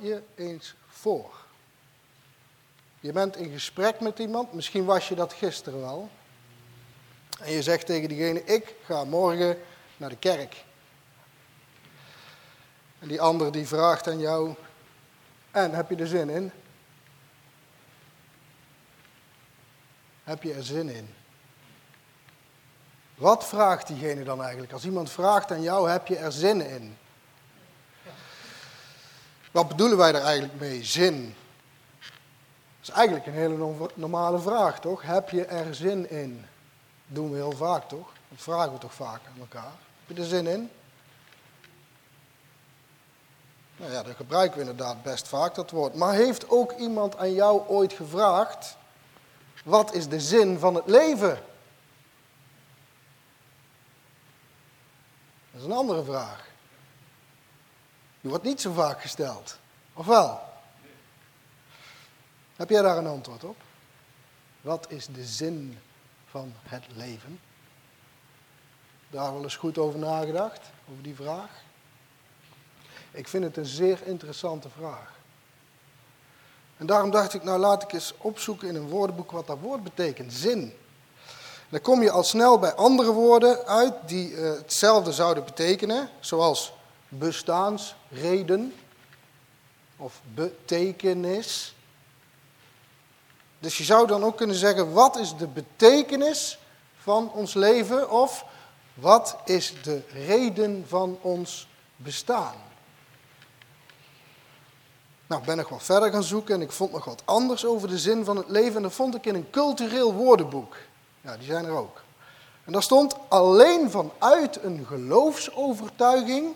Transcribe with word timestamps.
Je 0.00 0.22
eens 0.34 0.74
voor. 0.88 1.44
Je 3.00 3.12
bent 3.12 3.36
in 3.36 3.50
gesprek 3.50 4.00
met 4.00 4.18
iemand, 4.18 4.52
misschien 4.52 4.84
was 4.84 5.08
je 5.08 5.14
dat 5.14 5.32
gisteren 5.32 5.80
wel. 5.80 6.10
En 7.40 7.52
je 7.52 7.62
zegt 7.62 7.86
tegen 7.86 8.08
diegene, 8.08 8.44
ik 8.44 8.74
ga 8.84 9.04
morgen 9.04 9.58
naar 9.96 10.08
de 10.08 10.16
kerk. 10.16 10.64
En 12.98 13.08
die 13.08 13.20
ander 13.20 13.52
die 13.52 13.66
vraagt 13.66 14.08
aan 14.08 14.18
jou, 14.18 14.54
en 15.50 15.72
heb 15.72 15.90
je 15.90 15.96
er 15.96 16.06
zin 16.06 16.30
in? 16.30 16.52
Heb 20.24 20.42
je 20.42 20.54
er 20.54 20.64
zin 20.64 20.88
in? 20.88 21.14
Wat 23.14 23.46
vraagt 23.46 23.86
diegene 23.86 24.24
dan 24.24 24.42
eigenlijk? 24.42 24.72
Als 24.72 24.84
iemand 24.84 25.10
vraagt 25.10 25.50
aan 25.50 25.62
jou, 25.62 25.90
heb 25.90 26.06
je 26.06 26.16
er 26.16 26.32
zin 26.32 26.60
in? 26.60 26.96
Wat 29.56 29.68
bedoelen 29.68 29.98
wij 29.98 30.12
daar 30.12 30.22
eigenlijk 30.22 30.60
mee? 30.60 30.84
Zin. 30.84 31.34
Dat 32.00 32.88
is 32.88 32.90
eigenlijk 32.90 33.26
een 33.26 33.32
hele 33.32 33.88
normale 33.94 34.38
vraag, 34.38 34.80
toch? 34.80 35.02
Heb 35.02 35.30
je 35.30 35.44
er 35.44 35.74
zin 35.74 36.10
in? 36.10 36.40
Dat 37.06 37.16
doen 37.16 37.30
we 37.30 37.36
heel 37.36 37.52
vaak, 37.52 37.88
toch? 37.88 38.12
Dat 38.28 38.42
vragen 38.42 38.72
we 38.72 38.78
toch 38.78 38.94
vaak 38.94 39.20
aan 39.26 39.40
elkaar. 39.40 39.72
Heb 40.06 40.16
je 40.16 40.22
er 40.22 40.28
zin 40.28 40.46
in? 40.46 40.70
Nou 43.76 43.92
ja, 43.92 44.02
dat 44.02 44.16
gebruiken 44.16 44.54
we 44.54 44.60
inderdaad 44.60 45.02
best 45.02 45.28
vaak, 45.28 45.54
dat 45.54 45.70
woord. 45.70 45.94
Maar 45.94 46.14
heeft 46.14 46.50
ook 46.50 46.72
iemand 46.72 47.16
aan 47.16 47.32
jou 47.32 47.68
ooit 47.68 47.92
gevraagd, 47.92 48.76
wat 49.64 49.92
is 49.94 50.08
de 50.08 50.20
zin 50.20 50.58
van 50.58 50.74
het 50.74 50.86
leven? 50.86 51.42
Dat 55.50 55.60
is 55.60 55.64
een 55.64 55.72
andere 55.72 56.04
vraag. 56.04 56.54
Wordt 58.28 58.44
niet 58.44 58.60
zo 58.60 58.72
vaak 58.72 59.00
gesteld. 59.00 59.58
Of 59.94 60.06
wel? 60.06 60.40
Heb 62.56 62.70
jij 62.70 62.82
daar 62.82 62.96
een 62.96 63.06
antwoord 63.06 63.44
op? 63.44 63.56
Wat 64.60 64.90
is 64.90 65.06
de 65.06 65.24
zin 65.24 65.78
van 66.30 66.52
het 66.62 66.84
leven? 66.94 67.40
Daar 69.10 69.32
wel 69.32 69.42
eens 69.42 69.56
goed 69.56 69.78
over 69.78 69.98
nagedacht, 69.98 70.60
over 70.90 71.02
die 71.02 71.14
vraag? 71.14 71.50
Ik 73.10 73.28
vind 73.28 73.44
het 73.44 73.56
een 73.56 73.66
zeer 73.66 73.98
interessante 74.04 74.68
vraag. 74.68 75.14
En 76.76 76.86
daarom 76.86 77.10
dacht 77.10 77.34
ik, 77.34 77.42
nou 77.42 77.58
laat 77.58 77.82
ik 77.82 77.92
eens 77.92 78.14
opzoeken 78.18 78.68
in 78.68 78.74
een 78.74 78.88
woordenboek 78.88 79.30
wat 79.30 79.46
dat 79.46 79.58
woord 79.60 79.82
betekent, 79.82 80.32
zin. 80.32 80.74
Dan 81.68 81.80
kom 81.80 82.02
je 82.02 82.10
al 82.10 82.24
snel 82.24 82.58
bij 82.58 82.74
andere 82.74 83.12
woorden 83.12 83.66
uit 83.66 83.94
die 84.06 84.30
uh, 84.30 84.52
hetzelfde 84.52 85.12
zouden 85.12 85.44
betekenen, 85.44 86.08
zoals 86.20 86.72
bestaansreden 87.08 88.74
of 89.96 90.20
betekenis. 90.34 91.74
Dus 93.58 93.78
je 93.78 93.84
zou 93.84 94.06
dan 94.06 94.24
ook 94.24 94.36
kunnen 94.36 94.56
zeggen, 94.56 94.92
wat 94.92 95.16
is 95.16 95.36
de 95.36 95.46
betekenis 95.46 96.58
van 96.96 97.32
ons 97.32 97.54
leven 97.54 98.10
of 98.10 98.44
wat 98.94 99.36
is 99.44 99.74
de 99.82 100.02
reden 100.12 100.84
van 100.88 101.18
ons 101.20 101.68
bestaan? 101.96 102.54
Nou, 105.26 105.40
ik 105.40 105.46
ben 105.46 105.56
nog 105.56 105.68
wat 105.68 105.82
verder 105.82 106.10
gaan 106.12 106.22
zoeken 106.22 106.54
en 106.54 106.60
ik 106.60 106.72
vond 106.72 106.92
nog 106.92 107.04
wat 107.04 107.22
anders 107.24 107.64
over 107.64 107.88
de 107.88 107.98
zin 107.98 108.24
van 108.24 108.36
het 108.36 108.48
leven. 108.48 108.76
En 108.76 108.82
dat 108.82 108.92
vond 108.92 109.14
ik 109.14 109.26
in 109.26 109.34
een 109.34 109.50
cultureel 109.50 110.12
woordenboek. 110.12 110.76
Ja, 111.20 111.36
die 111.36 111.46
zijn 111.46 111.64
er 111.64 111.70
ook. 111.72 112.04
En 112.64 112.72
daar 112.72 112.82
stond, 112.82 113.16
alleen 113.28 113.90
vanuit 113.90 114.62
een 114.62 114.86
geloofsovertuiging 114.86 116.54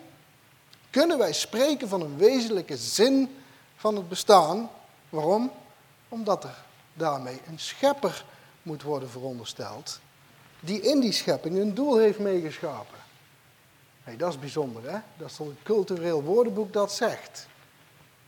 kunnen 0.91 1.19
wij 1.19 1.33
spreken 1.33 1.89
van 1.89 2.01
een 2.01 2.17
wezenlijke 2.17 2.77
zin 2.77 3.37
van 3.77 3.97
het 3.97 4.09
bestaan. 4.09 4.71
Waarom? 5.09 5.53
Omdat 6.09 6.45
er 6.45 6.65
daarmee 6.95 7.41
een 7.49 7.59
schepper 7.59 8.25
moet 8.63 8.83
worden 8.83 9.11
verondersteld, 9.11 10.01
die 10.61 10.81
in 10.81 11.01
die 11.01 11.13
schepping 11.13 11.59
een 11.59 11.75
doel 11.75 11.97
heeft 11.97 12.19
meegeschapen. 12.19 12.99
Hey, 14.03 14.17
dat 14.17 14.31
is 14.33 14.39
bijzonder, 14.39 14.83
hè? 14.93 14.99
Dat 15.17 15.31
is 15.31 15.39
een 15.39 15.57
cultureel 15.63 16.23
woordenboek 16.23 16.73
dat 16.73 16.93
zegt. 16.93 17.47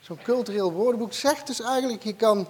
Zo'n 0.00 0.22
cultureel 0.22 0.72
woordenboek 0.72 1.12
zegt 1.12 1.46
dus 1.46 1.60
eigenlijk, 1.60 2.02
je 2.02 2.14
kan, 2.14 2.48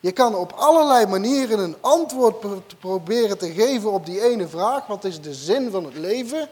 je 0.00 0.12
kan 0.12 0.34
op 0.34 0.52
allerlei 0.52 1.06
manieren 1.06 1.58
een 1.58 1.76
antwoord 1.80 2.78
proberen 2.78 3.38
te 3.38 3.52
geven 3.52 3.92
op 3.92 4.06
die 4.06 4.22
ene 4.22 4.48
vraag, 4.48 4.86
wat 4.86 5.04
is 5.04 5.20
de 5.20 5.34
zin 5.34 5.70
van 5.70 5.84
het 5.84 5.94
leven? 5.94 6.48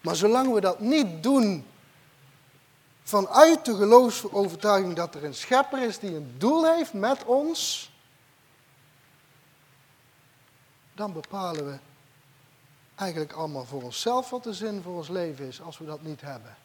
Maar 0.00 0.16
zolang 0.16 0.52
we 0.52 0.60
dat 0.60 0.80
niet 0.80 1.22
doen 1.22 1.64
vanuit 3.08 3.64
de 3.64 3.76
geloofsovertuiging 3.76 4.94
dat 4.94 5.14
er 5.14 5.24
een 5.24 5.34
schepper 5.34 5.82
is 5.82 5.98
die 5.98 6.14
een 6.14 6.34
doel 6.38 6.74
heeft 6.74 6.92
met 6.92 7.24
ons, 7.24 7.90
dan 10.94 11.12
bepalen 11.12 11.66
we 11.66 11.78
eigenlijk 12.94 13.32
allemaal 13.32 13.64
voor 13.64 13.82
onszelf 13.82 14.30
wat 14.30 14.44
de 14.44 14.54
zin 14.54 14.82
voor 14.82 14.96
ons 14.96 15.08
leven 15.08 15.46
is 15.46 15.60
als 15.60 15.78
we 15.78 15.84
dat 15.84 16.02
niet 16.02 16.20
hebben. 16.20 16.56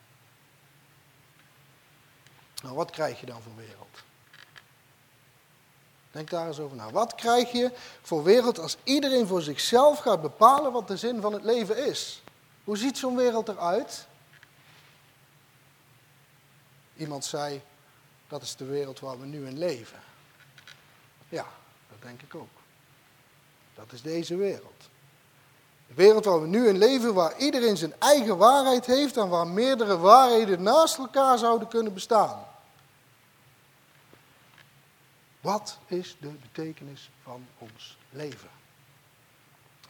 Nou, 2.63 2.75
wat 2.75 2.91
krijg 2.91 3.19
je 3.19 3.25
dan 3.25 3.41
voor 3.41 3.55
wereld? 3.55 4.03
Denk 6.11 6.29
daar 6.29 6.47
eens 6.47 6.59
over 6.59 6.77
na. 6.77 6.91
Wat 6.91 7.15
krijg 7.15 7.51
je 7.51 7.71
voor 8.01 8.23
wereld 8.23 8.59
als 8.59 8.77
iedereen 8.83 9.27
voor 9.27 9.41
zichzelf 9.41 9.99
gaat 9.99 10.21
bepalen 10.21 10.71
wat 10.71 10.87
de 10.87 10.97
zin 10.97 11.21
van 11.21 11.33
het 11.33 11.43
leven 11.43 11.85
is? 11.85 12.23
Hoe 12.63 12.77
ziet 12.77 12.97
zo'n 12.97 13.15
wereld 13.15 13.47
eruit? 13.47 14.07
Iemand 16.95 17.25
zei, 17.25 17.61
dat 18.27 18.41
is 18.41 18.55
de 18.55 18.65
wereld 18.65 18.99
waar 18.99 19.19
we 19.19 19.25
nu 19.25 19.45
in 19.47 19.57
leven. 19.57 19.99
Ja, 21.29 21.45
dat 21.89 22.01
denk 22.01 22.21
ik 22.21 22.35
ook. 22.35 22.49
Dat 23.73 23.91
is 23.91 24.01
deze 24.01 24.35
wereld. 24.35 24.89
De 25.87 25.93
wereld 25.93 26.25
waar 26.25 26.41
we 26.41 26.47
nu 26.47 26.67
in 26.67 26.77
leven, 26.77 27.13
waar 27.13 27.37
iedereen 27.37 27.77
zijn 27.77 27.93
eigen 27.99 28.37
waarheid 28.37 28.85
heeft 28.85 29.17
en 29.17 29.29
waar 29.29 29.47
meerdere 29.47 29.97
waarheden 29.97 30.63
naast 30.63 30.97
elkaar 30.97 31.37
zouden 31.37 31.67
kunnen 31.67 31.93
bestaan. 31.93 32.45
Wat 35.41 35.77
is 35.85 36.17
de 36.19 36.27
betekenis 36.27 37.09
van 37.23 37.47
ons 37.57 37.97
leven? 38.09 38.49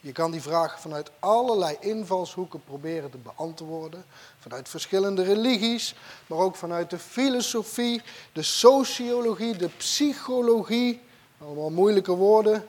Je 0.03 0.11
kan 0.11 0.31
die 0.31 0.41
vraag 0.41 0.81
vanuit 0.81 1.11
allerlei 1.19 1.77
invalshoeken 1.79 2.63
proberen 2.63 3.09
te 3.09 3.17
beantwoorden. 3.17 4.05
Vanuit 4.39 4.69
verschillende 4.69 5.23
religies, 5.23 5.95
maar 6.27 6.37
ook 6.37 6.55
vanuit 6.55 6.89
de 6.89 6.99
filosofie, 6.99 8.01
de 8.31 8.41
sociologie, 8.41 9.55
de 9.55 9.69
psychologie. 9.77 11.01
Allemaal 11.37 11.69
moeilijke 11.69 12.11
woorden, 12.11 12.67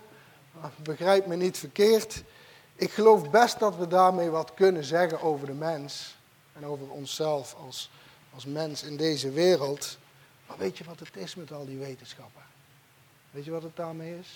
begrijp 0.82 1.26
me 1.26 1.36
niet 1.36 1.58
verkeerd. 1.58 2.22
Ik 2.74 2.90
geloof 2.90 3.30
best 3.30 3.58
dat 3.58 3.76
we 3.76 3.86
daarmee 3.86 4.30
wat 4.30 4.54
kunnen 4.54 4.84
zeggen 4.84 5.20
over 5.20 5.46
de 5.46 5.52
mens 5.52 6.16
en 6.52 6.66
over 6.66 6.90
onszelf 6.90 7.56
als, 7.66 7.90
als 8.34 8.44
mens 8.44 8.82
in 8.82 8.96
deze 8.96 9.30
wereld. 9.30 9.98
Maar 10.46 10.58
weet 10.58 10.78
je 10.78 10.84
wat 10.84 10.98
het 10.98 11.16
is 11.16 11.34
met 11.34 11.52
al 11.52 11.66
die 11.66 11.78
wetenschappen? 11.78 12.42
Weet 13.30 13.44
je 13.44 13.50
wat 13.50 13.62
het 13.62 13.76
daarmee 13.76 14.18
is? 14.18 14.28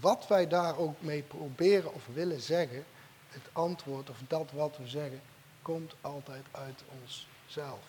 Wat 0.00 0.26
wij 0.28 0.48
daar 0.48 0.78
ook 0.78 1.02
mee 1.02 1.22
proberen 1.22 1.94
of 1.94 2.06
willen 2.12 2.40
zeggen, 2.40 2.84
het 3.28 3.48
antwoord 3.52 4.10
of 4.10 4.16
dat 4.28 4.50
wat 4.52 4.76
we 4.76 4.86
zeggen, 4.86 5.20
komt 5.62 5.94
altijd 6.00 6.44
uit 6.50 6.82
onszelf. 7.02 7.80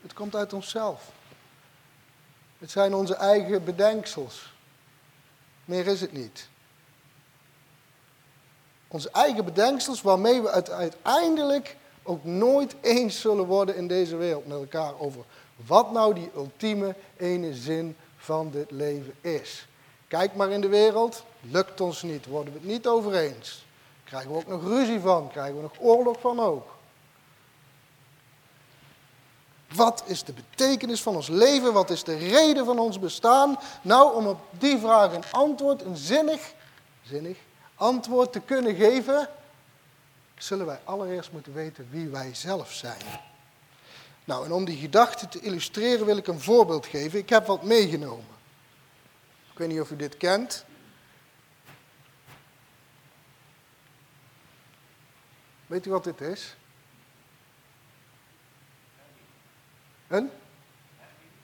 Het 0.00 0.12
komt 0.12 0.36
uit 0.36 0.52
onszelf. 0.52 1.12
Het 2.58 2.70
zijn 2.70 2.94
onze 2.94 3.14
eigen 3.14 3.64
bedenksels. 3.64 4.52
Meer 5.64 5.86
is 5.86 6.00
het 6.00 6.12
niet. 6.12 6.48
Onze 8.88 9.10
eigen 9.10 9.44
bedenksels 9.44 10.02
waarmee 10.02 10.42
we 10.42 10.70
uiteindelijk 10.70 11.76
ook 12.02 12.24
nooit 12.24 12.74
eens 12.80 13.20
zullen 13.20 13.46
worden 13.46 13.76
in 13.76 13.88
deze 13.88 14.16
wereld 14.16 14.46
met 14.46 14.58
elkaar 14.58 14.98
over 14.98 15.24
wat 15.56 15.92
nou 15.92 16.14
die 16.14 16.30
ultieme 16.34 16.94
ene 17.16 17.54
zin 17.54 17.96
van 18.16 18.50
dit 18.50 18.70
leven 18.70 19.14
is. 19.20 19.66
Kijk 20.12 20.34
maar 20.34 20.50
in 20.50 20.60
de 20.60 20.68
wereld, 20.68 21.24
lukt 21.40 21.80
ons 21.80 22.02
niet, 22.02 22.26
worden 22.26 22.52
we 22.52 22.58
het 22.58 22.68
niet 22.68 22.86
over 22.86 23.14
eens. 23.14 23.64
Krijgen 24.04 24.30
we 24.30 24.36
ook 24.36 24.46
nog 24.46 24.62
ruzie 24.62 25.00
van, 25.00 25.28
krijgen 25.28 25.56
we 25.56 25.62
nog 25.62 25.72
oorlog 25.78 26.20
van 26.20 26.40
ook. 26.40 26.68
Wat 29.74 30.02
is 30.06 30.24
de 30.24 30.32
betekenis 30.32 31.02
van 31.02 31.14
ons 31.14 31.28
leven? 31.28 31.72
Wat 31.72 31.90
is 31.90 32.04
de 32.04 32.16
reden 32.16 32.64
van 32.64 32.78
ons 32.78 32.98
bestaan? 32.98 33.58
Nou, 33.82 34.14
om 34.14 34.26
op 34.26 34.38
die 34.50 34.78
vraag 34.78 35.12
een 35.12 35.24
antwoord, 35.30 35.82
een 35.82 35.96
zinnig, 35.96 36.52
zinnig 37.02 37.38
antwoord 37.74 38.32
te 38.32 38.40
kunnen 38.40 38.74
geven, 38.74 39.28
zullen 40.38 40.66
wij 40.66 40.80
allereerst 40.84 41.32
moeten 41.32 41.54
weten 41.54 41.88
wie 41.90 42.08
wij 42.08 42.34
zelf 42.34 42.72
zijn. 42.72 43.02
Nou, 44.24 44.44
en 44.44 44.52
om 44.52 44.64
die 44.64 44.78
gedachte 44.78 45.28
te 45.28 45.40
illustreren 45.40 46.06
wil 46.06 46.16
ik 46.16 46.26
een 46.26 46.40
voorbeeld 46.40 46.86
geven. 46.86 47.18
Ik 47.18 47.28
heb 47.28 47.46
wat 47.46 47.62
meegenomen. 47.62 48.31
Ik 49.52 49.58
weet 49.58 49.68
niet 49.68 49.80
of 49.80 49.90
u 49.90 49.96
dit 49.96 50.16
kent. 50.16 50.64
Weet 55.66 55.86
u 55.86 55.90
wat 55.90 56.04
dit 56.04 56.20
is? 56.20 56.56
Een? 60.08 60.30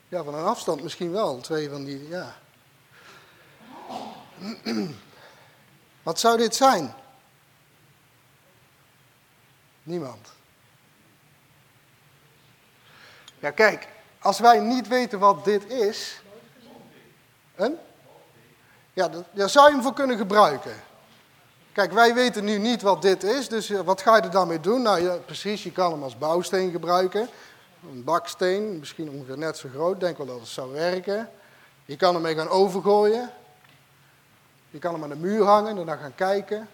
Ja, 0.09 0.23
van 0.23 0.35
een 0.35 0.45
afstand 0.45 0.83
misschien 0.83 1.11
wel. 1.11 1.41
Twee 1.41 1.69
van 1.69 1.85
die, 1.85 2.09
ja. 2.09 2.37
Wat 6.03 6.21
zou 6.21 6.37
dit 6.37 6.55
zijn? 6.55 6.95
Niemand. 9.83 10.33
Ja, 13.39 13.51
kijk, 13.51 13.89
als 14.19 14.39
wij 14.39 14.61
niet 14.61 14.89
weten 14.89 15.19
wat 15.19 15.45
dit 15.45 15.65
is. 15.71 16.21
Een? 17.55 17.79
Ja, 18.99 19.11
daar 19.33 19.49
zou 19.49 19.67
je 19.67 19.73
hem 19.73 19.83
voor 19.83 19.93
kunnen 19.95 20.17
gebruiken. 20.17 20.73
Kijk, 21.73 21.93
wij 21.93 22.15
weten 22.15 22.45
nu 22.45 22.59
niet 22.59 22.83
wat 22.83 23.03
dit 23.03 23.23
is, 23.23 23.49
dus 23.49 23.71
eh, 23.71 23.81
wat 23.81 24.03
ga 24.03 24.17
je 24.17 24.23
er 24.23 24.31
dan 24.31 24.49
mee 24.49 24.61
doen? 24.61 24.83
Nou 24.83 25.03
ja, 25.03 25.17
precies, 25.17 25.62
je 25.62 25.73
kan 25.73 25.93
hem 25.93 26.03
als 26.03 26.19
bouwsteen 26.19 26.71
gebruiken. 26.71 27.29
Een 27.91 28.05
baksteen, 28.05 28.79
misschien 28.79 29.11
ongeveer 29.11 29.39
net 29.39 29.56
zo 29.56 29.69
groot, 29.69 30.00
denk 30.00 30.17
wel 30.17 30.27
dat 30.27 30.41
het 30.41 30.49
zou 30.49 30.73
werken. 30.73 31.31
Je 31.85 31.97
kan 31.97 32.15
ermee 32.15 32.35
gaan 32.35 32.49
overgooien. 32.49 33.31
Je 34.71 34.79
kan 34.79 34.93
hem 34.93 35.03
aan 35.03 35.09
de 35.09 35.17
muur 35.17 35.45
hangen 35.45 35.79
en 35.79 35.87
dan 35.87 35.99
gaan 35.99 36.15
kijken. 36.15 36.69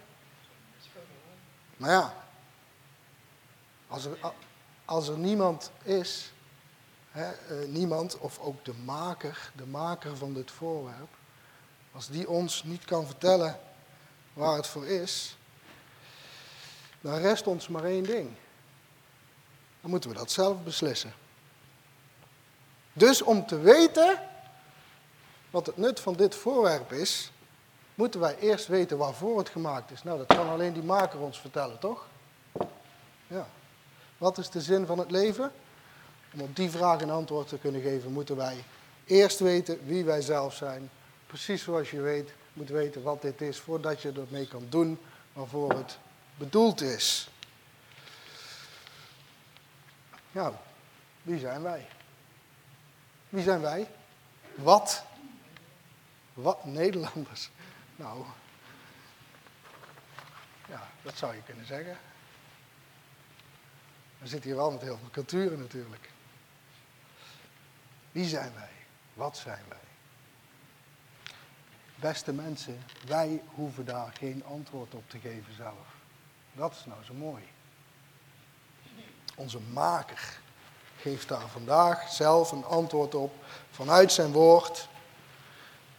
Maar 1.76 1.90
ja, 1.90 2.14
als 3.88 4.04
er, 4.04 4.18
als 4.84 5.08
er 5.08 5.18
niemand 5.18 5.70
is, 5.82 6.32
hè, 7.10 7.30
eh, 7.30 7.68
niemand, 7.68 8.18
of 8.18 8.38
ook 8.38 8.64
de 8.64 8.74
maker, 8.84 9.50
de 9.56 9.66
maker 9.66 10.16
van 10.16 10.34
dit 10.34 10.50
voorwerp, 10.50 11.22
als 11.94 12.08
die 12.08 12.28
ons 12.28 12.62
niet 12.64 12.84
kan 12.84 13.06
vertellen 13.06 13.60
waar 14.32 14.56
het 14.56 14.66
voor 14.66 14.86
is, 14.86 15.36
dan 17.00 17.18
rest 17.18 17.46
ons 17.46 17.68
maar 17.68 17.84
één 17.84 18.02
ding. 18.02 18.30
Dan 19.80 19.90
moeten 19.90 20.10
we 20.10 20.16
dat 20.16 20.30
zelf 20.30 20.62
beslissen. 20.62 21.12
Dus 22.92 23.22
om 23.22 23.46
te 23.46 23.58
weten 23.58 24.20
wat 25.50 25.66
het 25.66 25.76
nut 25.76 26.00
van 26.00 26.14
dit 26.14 26.34
voorwerp 26.34 26.92
is, 26.92 27.32
moeten 27.94 28.20
wij 28.20 28.38
eerst 28.38 28.66
weten 28.66 28.98
waarvoor 28.98 29.38
het 29.38 29.48
gemaakt 29.48 29.90
is. 29.90 30.02
Nou, 30.02 30.18
dat 30.18 30.26
kan 30.26 30.48
alleen 30.48 30.72
die 30.72 30.82
maker 30.82 31.20
ons 31.20 31.40
vertellen, 31.40 31.78
toch? 31.78 32.06
Ja. 33.26 33.46
Wat 34.18 34.38
is 34.38 34.50
de 34.50 34.60
zin 34.60 34.86
van 34.86 34.98
het 34.98 35.10
leven? 35.10 35.52
Om 36.32 36.40
op 36.40 36.56
die 36.56 36.70
vraag 36.70 37.00
een 37.00 37.10
antwoord 37.10 37.48
te 37.48 37.58
kunnen 37.58 37.80
geven, 37.80 38.12
moeten 38.12 38.36
wij 38.36 38.64
eerst 39.04 39.38
weten 39.38 39.86
wie 39.86 40.04
wij 40.04 40.20
zelf 40.20 40.54
zijn. 40.54 40.90
Precies 41.34 41.62
zoals 41.62 41.90
je 41.90 42.00
weet, 42.00 42.32
moet 42.52 42.68
weten 42.68 43.02
wat 43.02 43.22
dit 43.22 43.40
is, 43.40 43.58
voordat 43.58 44.02
je 44.02 44.12
ermee 44.12 44.48
kan 44.48 44.66
doen 44.68 45.00
waarvoor 45.32 45.72
het 45.72 45.98
bedoeld 46.36 46.80
is. 46.80 47.28
Nou, 50.32 50.54
wie 51.22 51.38
zijn 51.38 51.62
wij? 51.62 51.88
Wie 53.28 53.42
zijn 53.42 53.60
wij? 53.60 53.90
Wat? 54.54 55.04
Wat 56.34 56.64
Nederlanders? 56.64 57.50
Nou, 57.96 58.24
ja, 60.68 60.90
dat 61.02 61.16
zou 61.16 61.34
je 61.34 61.42
kunnen 61.42 61.66
zeggen. 61.66 61.98
We 64.18 64.26
zitten 64.26 64.50
hier 64.50 64.58
wel 64.58 64.70
met 64.70 64.80
heel 64.80 64.98
veel 64.98 65.10
culturen 65.10 65.58
natuurlijk. 65.58 66.10
Wie 68.12 68.26
zijn 68.26 68.54
wij? 68.54 68.72
Wat 69.14 69.36
zijn 69.36 69.64
wij? 69.68 69.83
Beste 71.96 72.32
mensen, 72.32 72.84
wij 73.06 73.42
hoeven 73.54 73.84
daar 73.84 74.12
geen 74.18 74.42
antwoord 74.50 74.94
op 74.94 75.10
te 75.10 75.18
geven 75.18 75.54
zelf. 75.56 75.86
Dat 76.52 76.72
is 76.72 76.84
nou 76.84 77.04
zo 77.04 77.14
mooi. 77.14 77.42
Onze 79.36 79.58
maker 79.72 80.38
geeft 80.96 81.28
daar 81.28 81.48
vandaag 81.48 82.12
zelf 82.12 82.52
een 82.52 82.64
antwoord 82.64 83.14
op 83.14 83.32
vanuit 83.70 84.12
zijn 84.12 84.32
woord. 84.32 84.88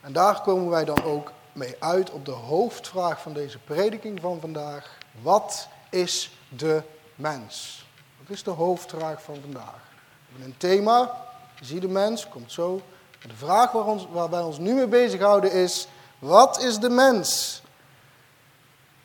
En 0.02 0.14
daar 0.14 0.42
komen 0.42 0.70
wij 0.70 0.86
dan 0.86 1.04
ook 1.04 1.32
mee 1.54 1.76
uit 1.80 2.10
op 2.10 2.26
de 2.26 2.32
hoofdvraag 2.32 3.22
van 3.22 3.34
deze 3.34 3.60
prediking 3.60 4.22
van 4.22 4.40
vandaag. 4.40 4.98
Wat 5.22 5.68
is 5.90 6.32
de 6.50 6.84
mens? 7.16 7.86
Dat 8.20 8.30
is 8.30 8.44
de 8.44 8.52
hoofdvraag 8.52 9.22
van 9.22 9.38
vandaag. 9.42 9.84
We 10.02 10.32
hebben 10.32 10.48
een 10.48 10.58
thema, 10.58 11.26
zie 11.62 11.80
de 11.80 11.88
mens, 11.88 12.28
komt 12.28 12.52
zo. 12.52 12.82
De 13.28 13.36
vraag 13.36 13.72
waar, 13.72 13.86
ons, 13.86 14.08
waar 14.12 14.30
wij 14.30 14.42
ons 14.42 14.58
nu 14.58 14.74
mee 14.74 14.88
bezighouden 14.88 15.52
is, 15.52 15.88
wat 16.20 16.62
is 16.62 16.80
de 16.80 16.90
mens? 16.90 17.62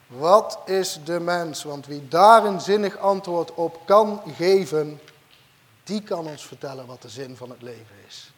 Wat 0.07 0.59
is 0.65 1.01
de 1.05 1.21
mens? 1.21 1.63
Want 1.63 1.87
wie 1.87 2.09
daar 2.09 2.45
een 2.45 2.61
zinnig 2.61 2.97
antwoord 2.97 3.55
op 3.55 3.81
kan 3.87 4.23
geven, 4.37 5.01
die 5.85 6.03
kan 6.03 6.27
ons 6.27 6.47
vertellen 6.47 6.87
wat 6.87 7.03
de 7.03 7.09
zin 7.09 7.37
van 7.37 7.51
het 7.51 7.63
leven 7.63 7.97
is. 8.07 8.33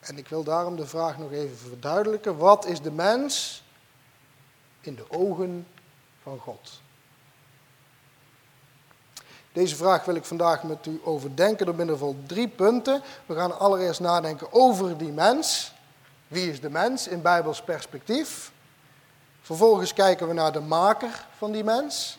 En 0.00 0.18
ik 0.18 0.28
wil 0.28 0.42
daarom 0.42 0.76
de 0.76 0.86
vraag 0.86 1.18
nog 1.18 1.32
even 1.32 1.56
verduidelijken. 1.56 2.36
Wat 2.36 2.66
is 2.66 2.80
de 2.80 2.90
mens 2.90 3.62
in 4.80 4.94
de 4.94 5.04
ogen 5.10 5.66
van 6.22 6.38
God? 6.38 6.80
Deze 9.56 9.76
vraag 9.76 10.04
wil 10.04 10.14
ik 10.14 10.24
vandaag 10.24 10.62
met 10.62 10.86
u 10.86 11.00
overdenken 11.04 11.66
door 11.66 11.74
middel 11.74 11.96
van 11.96 12.22
drie 12.26 12.48
punten. 12.48 13.02
We 13.26 13.34
gaan 13.34 13.58
allereerst 13.58 14.00
nadenken 14.00 14.52
over 14.52 14.98
die 14.98 15.12
mens. 15.12 15.72
Wie 16.28 16.50
is 16.50 16.60
de 16.60 16.70
mens 16.70 17.08
in 17.08 17.22
Bijbels 17.22 17.62
perspectief? 17.62 18.52
Vervolgens 19.40 19.92
kijken 19.92 20.28
we 20.28 20.34
naar 20.34 20.52
de 20.52 20.60
maker 20.60 21.26
van 21.36 21.52
die 21.52 21.64
mens, 21.64 22.18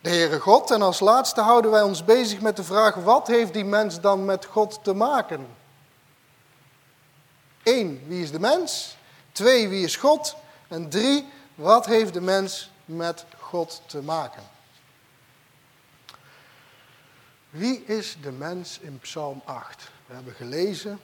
de 0.00 0.08
Heere 0.08 0.40
God. 0.40 0.70
En 0.70 0.82
als 0.82 1.00
laatste 1.00 1.40
houden 1.40 1.70
wij 1.70 1.82
ons 1.82 2.04
bezig 2.04 2.40
met 2.40 2.56
de 2.56 2.64
vraag, 2.64 2.94
wat 2.94 3.26
heeft 3.26 3.52
die 3.52 3.64
mens 3.64 4.00
dan 4.00 4.24
met 4.24 4.44
God 4.44 4.78
te 4.82 4.94
maken? 4.94 5.46
Eén, 7.62 8.04
wie 8.06 8.22
is 8.22 8.30
de 8.30 8.40
mens? 8.40 8.96
Twee, 9.32 9.68
wie 9.68 9.84
is 9.84 9.96
God? 9.96 10.36
En 10.68 10.88
drie, 10.88 11.28
wat 11.54 11.86
heeft 11.86 12.12
de 12.12 12.20
mens 12.20 12.70
met 12.84 13.24
God 13.38 13.82
te 13.86 14.02
maken? 14.02 14.51
Wie 17.52 17.84
is 17.84 18.16
de 18.22 18.30
mens 18.30 18.78
in 18.78 18.98
Psalm 18.98 19.42
8? 19.44 19.90
We 20.06 20.14
hebben 20.14 20.34
gelezen 20.34 21.00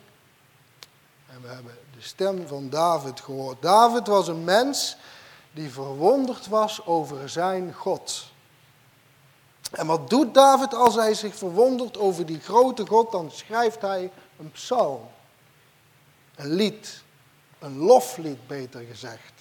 en 1.26 1.42
we 1.42 1.48
hebben 1.48 1.78
de 1.94 2.02
stem 2.02 2.46
van 2.46 2.70
David 2.70 3.20
gehoord. 3.20 3.62
David 3.62 4.06
was 4.06 4.28
een 4.28 4.44
mens 4.44 4.96
die 5.52 5.70
verwonderd 5.70 6.46
was 6.46 6.86
over 6.86 7.28
zijn 7.28 7.74
God. 7.74 8.26
En 9.70 9.86
wat 9.86 10.10
doet 10.10 10.34
David 10.34 10.74
als 10.74 10.94
hij 10.94 11.14
zich 11.14 11.34
verwondert 11.34 11.98
over 11.98 12.26
die 12.26 12.40
grote 12.40 12.86
God? 12.86 13.12
Dan 13.12 13.30
schrijft 13.30 13.80
hij 13.80 14.10
een 14.38 14.50
psalm. 14.50 15.08
Een 16.34 16.52
lied. 16.52 17.02
Een 17.58 17.78
loflied, 17.78 18.46
beter 18.46 18.80
gezegd. 18.80 19.32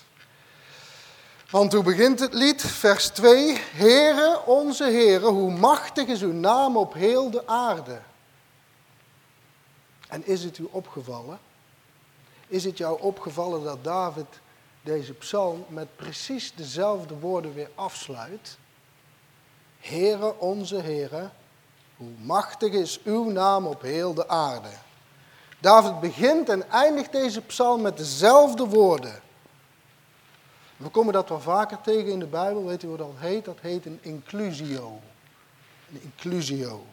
Want 1.49 1.73
hoe 1.73 1.83
begint 1.83 2.19
het 2.19 2.33
lied? 2.33 2.61
Vers 2.61 3.07
2. 3.07 3.57
Heere, 3.57 4.41
onze 4.45 4.83
Heere, 4.83 5.25
hoe 5.25 5.51
machtig 5.51 6.07
is 6.07 6.21
uw 6.21 6.33
naam 6.33 6.77
op 6.77 6.93
heel 6.93 7.29
de 7.29 7.47
aarde. 7.47 7.99
En 10.07 10.27
is 10.27 10.43
het 10.43 10.57
u 10.57 10.67
opgevallen? 10.71 11.39
Is 12.47 12.63
het 12.63 12.77
jou 12.77 13.01
opgevallen 13.01 13.63
dat 13.63 13.83
David 13.83 14.25
deze 14.81 15.13
psalm 15.13 15.65
met 15.67 15.95
precies 15.95 16.53
dezelfde 16.55 17.19
woorden 17.19 17.53
weer 17.53 17.69
afsluit? 17.75 18.57
Heere, 19.79 20.39
onze 20.39 20.81
Heere, 20.81 21.29
hoe 21.97 22.11
machtig 22.21 22.71
is 22.71 22.99
uw 23.03 23.23
naam 23.23 23.65
op 23.65 23.81
heel 23.81 24.13
de 24.13 24.27
aarde. 24.27 24.71
David 25.59 25.99
begint 25.99 26.49
en 26.49 26.71
eindigt 26.71 27.11
deze 27.11 27.41
psalm 27.41 27.81
met 27.81 27.97
dezelfde 27.97 28.65
woorden. 28.65 29.21
We 30.77 30.89
komen 30.89 31.13
dat 31.13 31.29
wel 31.29 31.39
vaker 31.39 31.81
tegen 31.81 32.11
in 32.11 32.19
de 32.19 32.25
Bijbel. 32.25 32.65
Weet 32.65 32.83
u 32.83 32.87
hoe 32.87 32.97
dat 32.97 33.13
heet? 33.15 33.45
Dat 33.45 33.57
heet 33.61 33.85
een 33.85 33.99
inclusio. 34.01 34.99
Een 35.91 36.01
inclusio. 36.01 36.85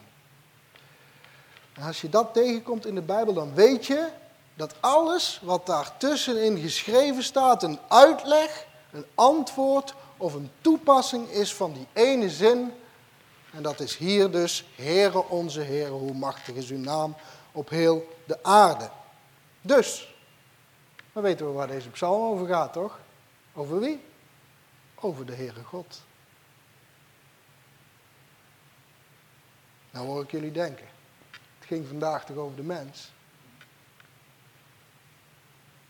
En 1.73 1.87
als 1.87 2.01
je 2.01 2.09
dat 2.09 2.35
tegenkomt 2.35 2.87
in 2.87 2.95
de 2.95 3.03
Bijbel, 3.03 3.35
dan 3.35 3.55
weet 3.55 3.87
je 3.87 4.09
dat 4.55 4.75
alles 4.81 5.41
wat 5.43 5.67
daartussenin 5.67 6.59
geschreven 6.59 7.23
staat 7.23 7.63
een 7.63 7.79
uitleg, 7.89 8.67
een 8.93 9.05
antwoord 9.15 9.95
of 10.17 10.35
een 10.35 10.51
toepassing 10.61 11.29
is 11.29 11.55
van 11.55 11.73
die 11.73 11.87
ene 11.93 12.31
zin. 12.31 12.73
En 13.53 13.63
dat 13.63 13.81
is 13.81 13.97
hier 13.97 14.31
dus, 14.31 14.65
Heere 14.75 15.29
onze 15.29 15.61
Heere, 15.61 15.91
hoe 15.91 16.15
machtig 16.15 16.55
is 16.55 16.71
uw 16.71 16.79
naam 16.79 17.17
op 17.53 17.69
heel 17.69 18.09
de 18.25 18.43
aarde. 18.43 18.91
Dus, 19.61 20.15
dan 21.13 21.23
weten 21.23 21.47
we 21.47 21.53
waar 21.53 21.67
deze 21.67 21.89
psalm 21.89 22.23
over 22.23 22.47
gaat, 22.47 22.73
toch? 22.73 22.99
Over 23.55 23.79
wie? 23.79 24.05
Over 24.95 25.27
de 25.27 25.35
Heere 25.35 25.63
God. 25.63 26.03
Nou 29.91 30.07
hoor 30.07 30.23
ik 30.23 30.31
jullie 30.31 30.53
denken. 30.53 30.87
Het 31.59 31.67
ging 31.67 31.87
vandaag 31.89 32.25
toch 32.25 32.37
over 32.37 32.57
de 32.57 32.63
mens. 32.63 33.13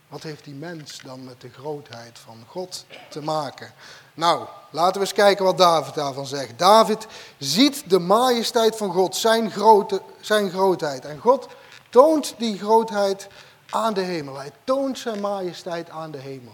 Wat 0.07 0.23
heeft 0.23 0.43
die 0.43 0.53
mens 0.53 1.01
dan 1.01 1.23
met 1.23 1.41
de 1.41 1.49
grootheid 1.49 2.19
van 2.19 2.43
God 2.47 2.85
te 3.09 3.21
maken? 3.21 3.73
Nou, 4.13 4.47
laten 4.69 4.93
we 4.93 4.99
eens 4.99 5.13
kijken 5.13 5.45
wat 5.45 5.57
David 5.57 5.93
daarvan 5.93 6.25
zegt. 6.25 6.59
David 6.59 7.07
ziet 7.37 7.89
de 7.89 7.99
majesteit 7.99 8.75
van 8.77 8.91
God, 8.91 9.15
zijn, 9.15 9.51
grote, 9.51 10.01
zijn 10.19 10.49
grootheid. 10.49 11.05
En 11.05 11.19
God 11.19 11.47
toont 11.89 12.35
die 12.37 12.57
grootheid 12.57 13.27
aan 13.69 13.93
de 13.93 14.01
hemel. 14.01 14.37
Hij 14.37 14.51
toont 14.63 14.99
zijn 14.99 15.21
majesteit 15.21 15.89
aan 15.89 16.11
de 16.11 16.17
hemel. 16.17 16.53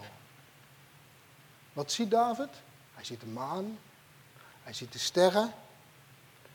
Wat 1.72 1.92
ziet 1.92 2.10
David? 2.10 2.48
Hij 2.94 3.04
ziet 3.04 3.20
de 3.20 3.26
maan, 3.26 3.78
hij 4.62 4.72
ziet 4.72 4.92
de 4.92 4.98
sterren. 4.98 5.52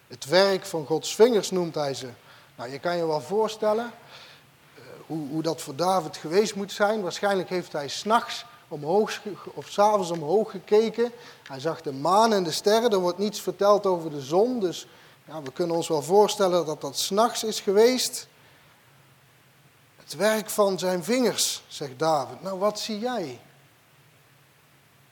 Het 0.08 0.26
werk 0.26 0.66
van 0.66 0.86
Gods 0.86 1.16
vingers 1.16 1.52
noemt 1.52 1.76
hij 1.76 1.94
ze. 1.94 2.10
Nou, 2.56 2.72
je 2.72 2.80
kan 2.80 2.98
je 2.98 3.08
wel 3.08 3.22
voorstellen 3.22 3.86
uh, 3.86 4.84
hoe, 5.08 5.28
hoe 5.28 5.42
dat 5.42 5.62
voor 5.62 5.76
David 5.76 6.18
geweest 6.18 6.56
moet 6.56 6.72
zijn. 6.72 7.02
Waarschijnlijk 7.02 7.50
heeft 7.50 7.72
hij 7.72 7.88
s'nachts 7.88 8.46
omhoog 8.68 9.20
of 9.54 9.70
s'avonds 9.70 10.12
omhoog 10.12 10.52
gekeken. 10.52 11.12
Hij 11.44 11.60
zag 11.60 11.82
de 11.82 11.92
maan 11.92 12.34
en 12.34 12.44
de 12.44 12.52
sterren. 12.52 12.92
Er 12.92 13.00
wordt 13.00 13.18
niets 13.18 13.42
verteld 13.42 13.86
over 13.86 14.10
de 14.10 14.22
zon. 14.22 14.60
Dus 14.60 14.88
ja, 15.26 15.42
we 15.42 15.52
kunnen 15.52 15.76
ons 15.76 15.88
wel 15.88 16.02
voorstellen 16.02 16.66
dat 16.66 16.82
dat 16.82 16.98
s'nachts 16.98 17.44
is 17.44 17.60
geweest. 17.60 18.28
Het 19.96 20.16
werk 20.16 20.50
van 20.50 20.80
zijn 20.80 21.04
vingers, 21.04 21.64
zegt 21.68 22.00
David. 22.00 22.42
Nou, 22.42 22.60
wat 22.60 22.80
zie 22.80 23.00
jij? 23.00 23.40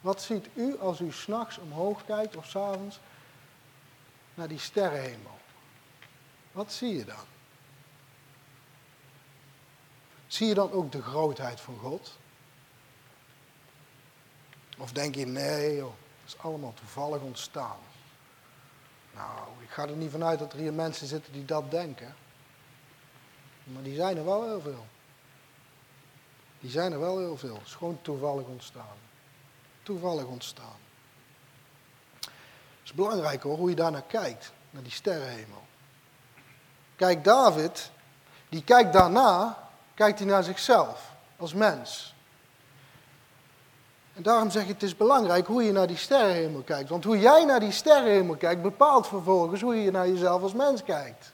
Wat 0.06 0.22
ziet 0.22 0.48
u 0.54 0.80
als 0.80 1.00
u 1.00 1.12
s'nachts 1.12 1.58
omhoog 1.58 2.06
kijkt 2.06 2.36
of 2.36 2.46
s'avonds 2.46 3.00
naar 4.34 4.48
die 4.48 4.60
sterrenhemel? 4.60 5.38
Wat 6.52 6.74
zie 6.74 6.96
je 6.96 7.06
dan? 7.06 7.26
Zie 10.28 10.48
je 10.48 10.54
dan 10.54 10.72
ook 10.72 10.92
de 10.92 11.02
grootheid 11.02 11.62
van 11.62 11.78
God? 11.78 12.18
Of 14.78 14.92
denk 14.92 15.16
je, 15.16 15.26
nee 15.26 15.80
dat 15.80 15.94
is 16.26 16.38
allemaal 16.38 16.74
toevallig 16.74 17.22
ontstaan. 17.22 17.80
Nou, 19.14 19.48
ik 19.62 19.70
ga 19.70 19.88
er 19.88 19.96
niet 19.96 20.12
vanuit 20.12 20.40
dat 20.40 20.54
er 20.54 20.60
hier 20.60 20.74
mensen 20.74 21.08
zitten 21.08 21.34
die 21.34 21.46
dat 21.46 21.72
denken. 21.72 22.16
Maar 23.64 23.84
die 23.84 23.96
zijn 23.96 24.18
er 24.18 24.26
wel 24.26 24.44
heel 24.44 24.62
veel. 24.62 24.86
Die 26.60 26.70
zijn 26.70 26.92
er 26.92 27.00
wel 27.00 27.18
heel 27.18 27.38
veel. 27.38 27.56
Het 27.56 27.68
is 27.68 27.76
gewoon 27.76 28.02
toevallig 28.02 28.46
ontstaan. 28.46 28.98
Toevallig 29.86 30.26
ontstaan. 30.26 30.78
Het 32.20 32.84
is 32.84 32.94
belangrijk 32.94 33.44
hoor, 33.44 33.58
hoe 33.58 33.70
je 33.70 33.76
daar 33.76 33.92
naar 33.92 34.04
kijkt. 34.08 34.52
Naar 34.70 34.84
die 34.84 34.92
sterrenhemel. 34.92 35.66
Kijk, 36.96 37.24
David, 37.24 37.92
die 38.50 38.64
kijkt 38.64 38.94
daarna, 38.94 39.58
kijkt 39.94 40.20
hij 40.20 40.28
naar 40.28 40.44
zichzelf. 40.44 41.12
Als 41.38 41.54
mens. 41.54 42.16
En 44.14 44.24
daarom 44.24 44.52
zeg 44.52 44.64
ik, 44.64 44.68
het 44.68 44.84
is 44.84 44.98
belangrijk 44.98 45.48
hoe 45.48 45.64
je 45.64 45.72
naar 45.72 45.88
die 45.88 45.98
sterrenhemel 45.98 46.62
kijkt. 46.62 46.90
Want 46.90 47.04
hoe 47.04 47.20
jij 47.20 47.46
naar 47.46 47.60
die 47.60 47.72
sterrenhemel 47.72 48.36
kijkt, 48.36 48.62
bepaalt 48.62 49.08
vervolgens 49.08 49.62
hoe 49.62 49.76
je 49.76 49.92
naar 49.92 50.08
jezelf 50.08 50.42
als 50.42 50.54
mens 50.54 50.84
kijkt. 50.84 51.32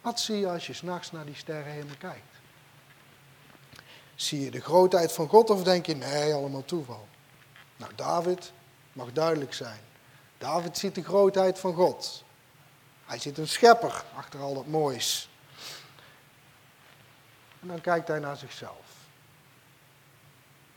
Wat 0.00 0.20
zie 0.20 0.38
je 0.38 0.48
als 0.48 0.66
je 0.66 0.72
s'nachts 0.72 1.12
naar 1.12 1.24
die 1.24 1.34
sterrenhemel 1.34 1.94
kijkt? 1.98 2.39
Zie 4.20 4.40
je 4.40 4.50
de 4.50 4.60
grootheid 4.60 5.12
van 5.12 5.28
God 5.28 5.50
of 5.50 5.62
denk 5.62 5.86
je, 5.86 5.96
nee, 5.96 6.34
allemaal 6.34 6.64
toeval? 6.64 7.08
Nou, 7.76 7.94
David 7.94 8.52
mag 8.92 9.12
duidelijk 9.12 9.54
zijn. 9.54 9.80
David 10.38 10.78
ziet 10.78 10.94
de 10.94 11.02
grootheid 11.02 11.58
van 11.58 11.74
God. 11.74 12.24
Hij 13.04 13.18
ziet 13.18 13.38
een 13.38 13.48
schepper 13.48 14.04
achter 14.16 14.40
al 14.40 14.54
dat 14.54 14.66
moois. 14.66 15.28
En 17.60 17.68
dan 17.68 17.80
kijkt 17.80 18.08
hij 18.08 18.18
naar 18.18 18.36
zichzelf. 18.36 18.86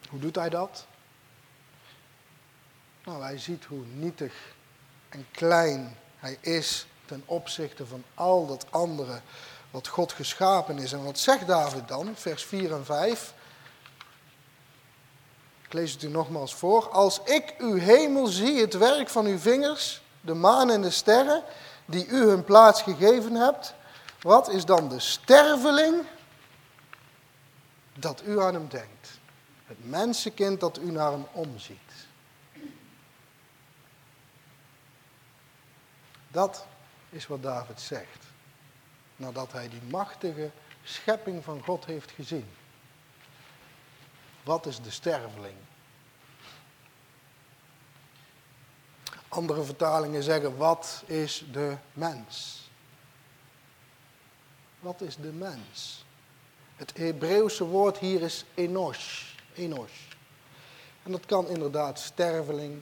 Hoe 0.10 0.20
doet 0.20 0.36
hij 0.36 0.50
dat? 0.50 0.88
Nou, 3.04 3.24
hij 3.24 3.38
ziet 3.38 3.66
hoe 3.66 3.86
nietig 3.86 4.56
en 5.10 5.26
klein 5.32 5.98
hij 6.18 6.38
is 6.42 6.88
ten 7.06 7.24
opzichte 7.26 7.86
van 7.86 8.04
al 8.14 8.48
dat 8.48 8.66
andere 8.70 9.22
wat 9.74 9.88
God 9.88 10.12
geschapen 10.12 10.77
is. 10.77 10.94
En 10.94 11.03
wat 11.03 11.20
zegt 11.20 11.48
David 11.48 11.88
dan? 11.88 12.12
Vers 12.15 12.44
4 12.44 12.74
en 12.74 12.86
5. 12.86 13.34
Ik 15.62 15.74
lees 15.74 15.92
het 15.92 16.03
u 16.03 16.08
nogmaals 16.08 16.56
voor. 16.56 16.89
Als 16.89 17.22
ik 17.24 17.56
uw 17.58 17.75
hemel 17.75 18.27
zie, 18.27 18.62
het 18.62 18.74
werk 18.74 19.10
van 19.10 19.25
uw 19.25 19.38
vingers, 19.38 20.01
de 20.22 20.34
maan 20.34 20.70
en 20.70 20.82
de 20.82 20.89
sterren, 20.89 21.44
die 21.86 22.08
u 22.08 22.24
hun 22.24 22.44
plaats 22.44 22.82
gegeven 22.82 23.34
hebt, 23.34 23.74
wat 24.22 24.50
is 24.50 24.65
dan 24.65 24.89
de 24.89 25.00
sterveling 25.00 26.06
dat 27.94 28.22
u 28.25 28.42
aan 28.42 28.53
hem 28.53 28.68
denkt? 28.70 29.20
Het 29.65 29.89
mensenkind 29.89 30.60
dat 30.60 30.77
u 30.77 30.92
naar 30.92 31.12
hem 31.12 31.27
omziet. 31.32 31.80
Dat 36.27 36.65
is 37.10 37.27
wat 37.27 37.44
David 37.44 37.82
zegt. 37.82 38.33
Nadat 39.24 39.51
hij 39.51 39.70
die 39.70 39.82
machtige 39.89 40.51
schepping 40.84 41.44
van 41.44 41.63
God 41.63 41.86
heeft 41.86 42.12
gezien. 42.12 42.46
Wat 44.44 44.65
is 44.65 44.82
de 44.82 44.92
sterveling? 44.92 45.56
Andere 49.27 49.63
vertalingen 49.63 50.24
zeggen, 50.24 50.58
wat 50.58 51.03
is 51.06 51.46
de 51.51 51.77
mens? 51.94 52.62
Wat 54.80 55.01
is 55.01 55.15
de 55.15 55.32
mens? 55.32 56.06
Het 56.75 56.98
Hebreeuwse 56.98 57.63
woord 57.63 57.98
hier 57.98 58.22
is 58.22 58.46
enos. 58.53 59.36
enos. 59.53 59.92
En 61.03 61.12
dat 61.12 61.25
kan 61.25 61.48
inderdaad 61.48 62.00
sterveling, 62.00 62.82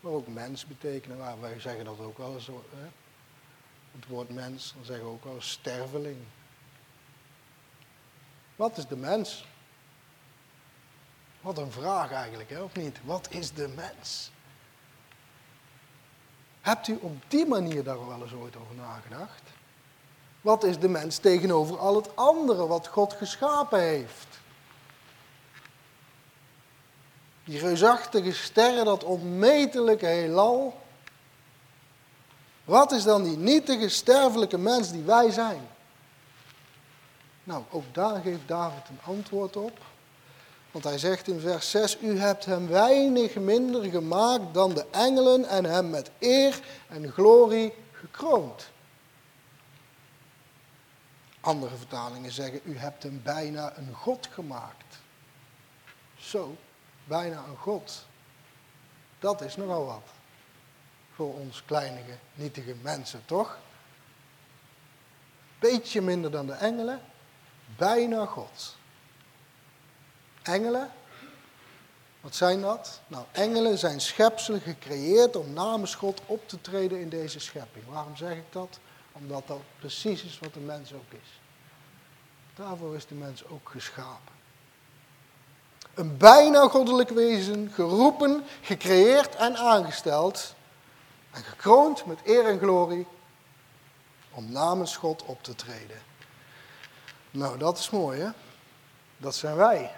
maar 0.00 0.12
ook 0.12 0.26
mens 0.26 0.66
betekenen. 0.66 1.18
Maar 1.18 1.40
wij 1.40 1.60
zeggen 1.60 1.84
dat 1.84 1.98
ook 2.00 2.18
wel. 2.18 2.36
Hè? 2.74 2.88
Het 3.92 4.06
woord 4.06 4.28
mens, 4.28 4.72
dan 4.76 4.84
zeggen 4.84 5.04
we 5.04 5.10
ook 5.10 5.24
wel 5.24 5.40
sterveling. 5.40 6.16
Wat 8.56 8.76
is 8.76 8.86
de 8.86 8.96
mens? 8.96 9.44
Wat 11.40 11.58
een 11.58 11.72
vraag 11.72 12.12
eigenlijk, 12.12 12.50
hè, 12.50 12.60
of 12.60 12.74
niet? 12.76 12.98
Wat 13.04 13.30
is 13.30 13.52
de 13.52 13.68
mens? 13.68 14.30
Hebt 16.60 16.88
u 16.88 16.98
op 17.00 17.22
die 17.28 17.46
manier 17.46 17.84
daar 17.84 18.06
wel 18.06 18.22
eens 18.22 18.32
ooit 18.32 18.56
over 18.56 18.74
nagedacht? 18.74 19.42
Wat 20.40 20.64
is 20.64 20.78
de 20.78 20.88
mens 20.88 21.18
tegenover 21.18 21.78
al 21.78 21.96
het 21.96 22.16
andere 22.16 22.66
wat 22.66 22.86
God 22.86 23.12
geschapen 23.12 23.80
heeft? 23.80 24.40
Die 27.44 27.58
reusachtige 27.58 28.32
sterren, 28.32 28.84
dat 28.84 29.04
onmetelijke 29.04 30.06
heelal. 30.06 30.81
Wat 32.72 32.92
is 32.92 33.02
dan 33.02 33.22
die 33.22 33.36
nietige, 33.36 33.88
sterfelijke 33.88 34.58
mens 34.58 34.90
die 34.90 35.02
wij 35.02 35.30
zijn? 35.30 35.68
Nou, 37.44 37.64
ook 37.70 37.84
daar 37.92 38.20
geeft 38.20 38.48
David 38.48 38.88
een 38.88 39.00
antwoord 39.04 39.56
op. 39.56 39.78
Want 40.70 40.84
hij 40.84 40.98
zegt 40.98 41.28
in 41.28 41.40
vers 41.40 41.70
6, 41.70 41.98
u 42.00 42.18
hebt 42.18 42.44
hem 42.44 42.68
weinig 42.68 43.34
minder 43.34 43.84
gemaakt 43.84 44.54
dan 44.54 44.74
de 44.74 44.86
engelen 44.90 45.44
en 45.44 45.64
hem 45.64 45.90
met 45.90 46.10
eer 46.18 46.60
en 46.88 47.12
glorie 47.12 47.74
gekroond. 47.92 48.70
Andere 51.40 51.76
vertalingen 51.76 52.32
zeggen, 52.32 52.60
u 52.64 52.78
hebt 52.78 53.02
hem 53.02 53.20
bijna 53.24 53.76
een 53.76 53.94
God 53.94 54.28
gemaakt. 54.30 54.98
Zo, 56.18 56.56
bijna 57.04 57.44
een 57.48 57.56
God. 57.56 58.06
Dat 59.18 59.40
is 59.40 59.56
nogal 59.56 59.84
wat 59.84 60.20
ons 61.24 61.64
kleinige, 61.64 62.18
nietige 62.34 62.74
mensen, 62.82 63.22
toch? 63.24 63.58
Beetje 65.58 66.00
minder 66.00 66.30
dan 66.30 66.46
de 66.46 66.52
engelen, 66.52 67.00
bijna 67.76 68.26
God. 68.26 68.76
Engelen, 70.42 70.90
wat 72.20 72.34
zijn 72.34 72.60
dat? 72.60 73.00
Nou, 73.06 73.24
engelen 73.32 73.78
zijn 73.78 74.00
schepselen 74.00 74.60
gecreëerd 74.60 75.36
om 75.36 75.52
namens 75.52 75.94
God 75.94 76.20
op 76.26 76.48
te 76.48 76.60
treden 76.60 77.00
in 77.00 77.08
deze 77.08 77.40
schepping. 77.40 77.84
Waarom 77.88 78.16
zeg 78.16 78.36
ik 78.36 78.52
dat? 78.52 78.78
Omdat 79.12 79.46
dat 79.46 79.60
precies 79.78 80.24
is 80.24 80.38
wat 80.38 80.54
de 80.54 80.60
mens 80.60 80.92
ook 80.92 81.12
is. 81.12 81.40
Daarvoor 82.54 82.96
is 82.96 83.06
de 83.06 83.14
mens 83.14 83.46
ook 83.46 83.68
geschapen. 83.68 84.32
Een 85.94 86.16
bijna 86.16 86.68
goddelijk 86.68 87.10
wezen, 87.10 87.70
geroepen, 87.74 88.44
gecreëerd 88.62 89.36
en 89.36 89.56
aangesteld 89.56 90.54
en 91.32 91.42
gekroond 91.42 92.06
met 92.06 92.20
eer 92.24 92.46
en 92.46 92.58
glorie 92.58 93.06
om 94.30 94.52
namens 94.52 94.96
God 94.96 95.22
op 95.22 95.42
te 95.42 95.54
treden. 95.54 96.02
Nou, 97.30 97.58
dat 97.58 97.78
is 97.78 97.90
mooi, 97.90 98.20
hè? 98.20 98.30
Dat 99.16 99.34
zijn 99.34 99.56
wij. 99.56 99.94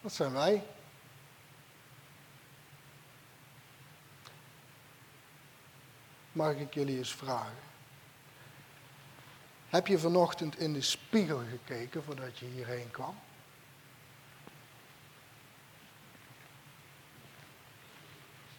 Dat 0.00 0.12
zijn 0.12 0.32
wij. 0.32 0.62
Mag 6.32 6.54
ik 6.54 6.74
jullie 6.74 6.98
eens 6.98 7.14
vragen? 7.14 7.68
Heb 9.68 9.86
je 9.86 9.98
vanochtend 9.98 10.58
in 10.58 10.72
de 10.72 10.82
spiegel 10.82 11.42
gekeken 11.50 12.04
voordat 12.04 12.38
je 12.38 12.46
hierheen 12.46 12.90
kwam? 12.90 13.18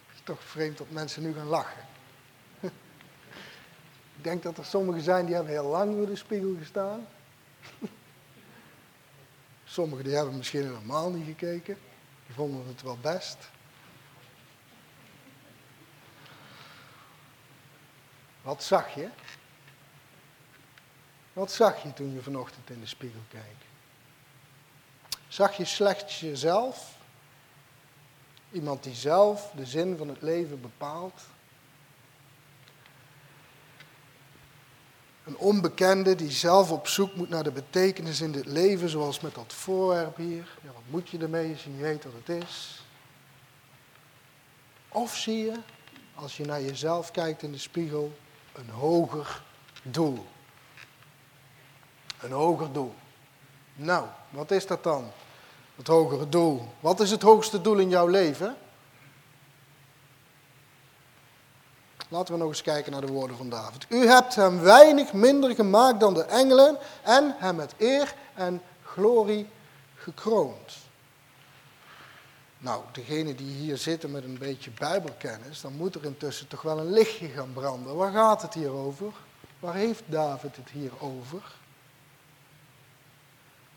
Het 0.06 0.14
is 0.14 0.21
toch 0.32 0.44
vreemd 0.44 0.78
dat 0.78 0.90
mensen 0.90 1.22
nu 1.22 1.34
gaan 1.34 1.46
lachen. 1.46 1.86
Ik 4.16 4.24
denk 4.24 4.42
dat 4.42 4.58
er 4.58 4.64
sommigen 4.64 5.02
zijn 5.02 5.26
die 5.26 5.34
hebben 5.34 5.52
heel 5.52 5.66
lang 5.66 5.94
voor 5.96 6.06
de 6.06 6.16
spiegel 6.16 6.56
gestaan. 6.58 7.06
Sommigen 9.64 10.04
die 10.04 10.14
hebben 10.14 10.36
misschien 10.36 10.62
helemaal 10.62 11.10
niet 11.10 11.26
gekeken. 11.26 11.78
Die 12.26 12.34
vonden 12.34 12.66
het 12.66 12.82
wel 12.82 12.98
best. 12.98 13.36
Wat 18.42 18.62
zag 18.62 18.94
je? 18.94 19.08
Wat 21.32 21.52
zag 21.52 21.82
je 21.82 21.92
toen 21.92 22.12
je 22.12 22.22
vanochtend 22.22 22.70
in 22.70 22.80
de 22.80 22.86
spiegel 22.86 23.22
keek? 23.28 23.66
Zag 25.28 25.56
je 25.56 25.64
slechts 25.64 26.20
jezelf? 26.20 27.00
Iemand 28.52 28.82
die 28.82 28.94
zelf 28.94 29.52
de 29.56 29.66
zin 29.66 29.96
van 29.96 30.08
het 30.08 30.22
leven 30.22 30.60
bepaalt? 30.60 31.20
Een 35.24 35.36
onbekende 35.36 36.14
die 36.14 36.30
zelf 36.30 36.70
op 36.70 36.86
zoek 36.86 37.14
moet 37.14 37.28
naar 37.28 37.44
de 37.44 37.52
betekenis 37.52 38.20
in 38.20 38.32
dit 38.32 38.46
leven, 38.46 38.88
zoals 38.88 39.20
met 39.20 39.34
dat 39.34 39.52
voorwerp 39.52 40.16
hier. 40.16 40.58
Ja, 40.62 40.72
wat 40.72 40.82
moet 40.88 41.08
je 41.08 41.18
ermee 41.18 41.52
als 41.52 41.64
je 41.64 41.70
niet 41.70 41.80
weet 41.80 42.04
wat 42.04 42.12
het 42.24 42.44
is? 42.44 42.84
Of 44.88 45.16
zie 45.16 45.44
je, 45.44 45.58
als 46.14 46.36
je 46.36 46.44
naar 46.44 46.62
jezelf 46.62 47.10
kijkt 47.10 47.42
in 47.42 47.52
de 47.52 47.58
spiegel, 47.58 48.12
een 48.52 48.70
hoger 48.70 49.42
doel? 49.82 50.26
Een 52.20 52.32
hoger 52.32 52.72
doel. 52.72 52.94
Nou, 53.74 54.06
wat 54.30 54.50
is 54.50 54.66
dat 54.66 54.82
dan? 54.82 55.10
Het 55.76 55.86
hogere 55.86 56.28
doel. 56.28 56.68
Wat 56.80 57.00
is 57.00 57.10
het 57.10 57.22
hoogste 57.22 57.60
doel 57.60 57.78
in 57.78 57.88
jouw 57.88 58.06
leven? 58.06 58.56
Laten 62.08 62.34
we 62.34 62.40
nog 62.40 62.48
eens 62.48 62.62
kijken 62.62 62.92
naar 62.92 63.00
de 63.00 63.12
woorden 63.12 63.36
van 63.36 63.48
David. 63.48 63.86
U 63.88 64.06
hebt 64.06 64.34
hem 64.34 64.60
weinig 64.60 65.12
minder 65.12 65.54
gemaakt 65.54 66.00
dan 66.00 66.14
de 66.14 66.24
engelen 66.24 66.78
en 67.02 67.34
hem 67.38 67.56
met 67.56 67.74
eer 67.78 68.14
en 68.34 68.62
glorie 68.82 69.48
gekroond. 69.96 70.76
Nou, 72.58 72.82
degene 72.92 73.34
die 73.34 73.54
hier 73.54 73.76
zitten 73.76 74.10
met 74.10 74.24
een 74.24 74.38
beetje 74.38 74.70
bijbelkennis, 74.70 75.60
dan 75.60 75.72
moet 75.72 75.94
er 75.94 76.04
intussen 76.04 76.48
toch 76.48 76.62
wel 76.62 76.78
een 76.78 76.92
lichtje 76.92 77.28
gaan 77.28 77.52
branden. 77.52 77.96
Waar 77.96 78.12
gaat 78.12 78.42
het 78.42 78.54
hier 78.54 78.70
over? 78.70 79.12
Waar 79.58 79.74
heeft 79.74 80.02
David 80.06 80.56
het 80.56 80.68
hier 80.68 80.92
over? 80.98 81.42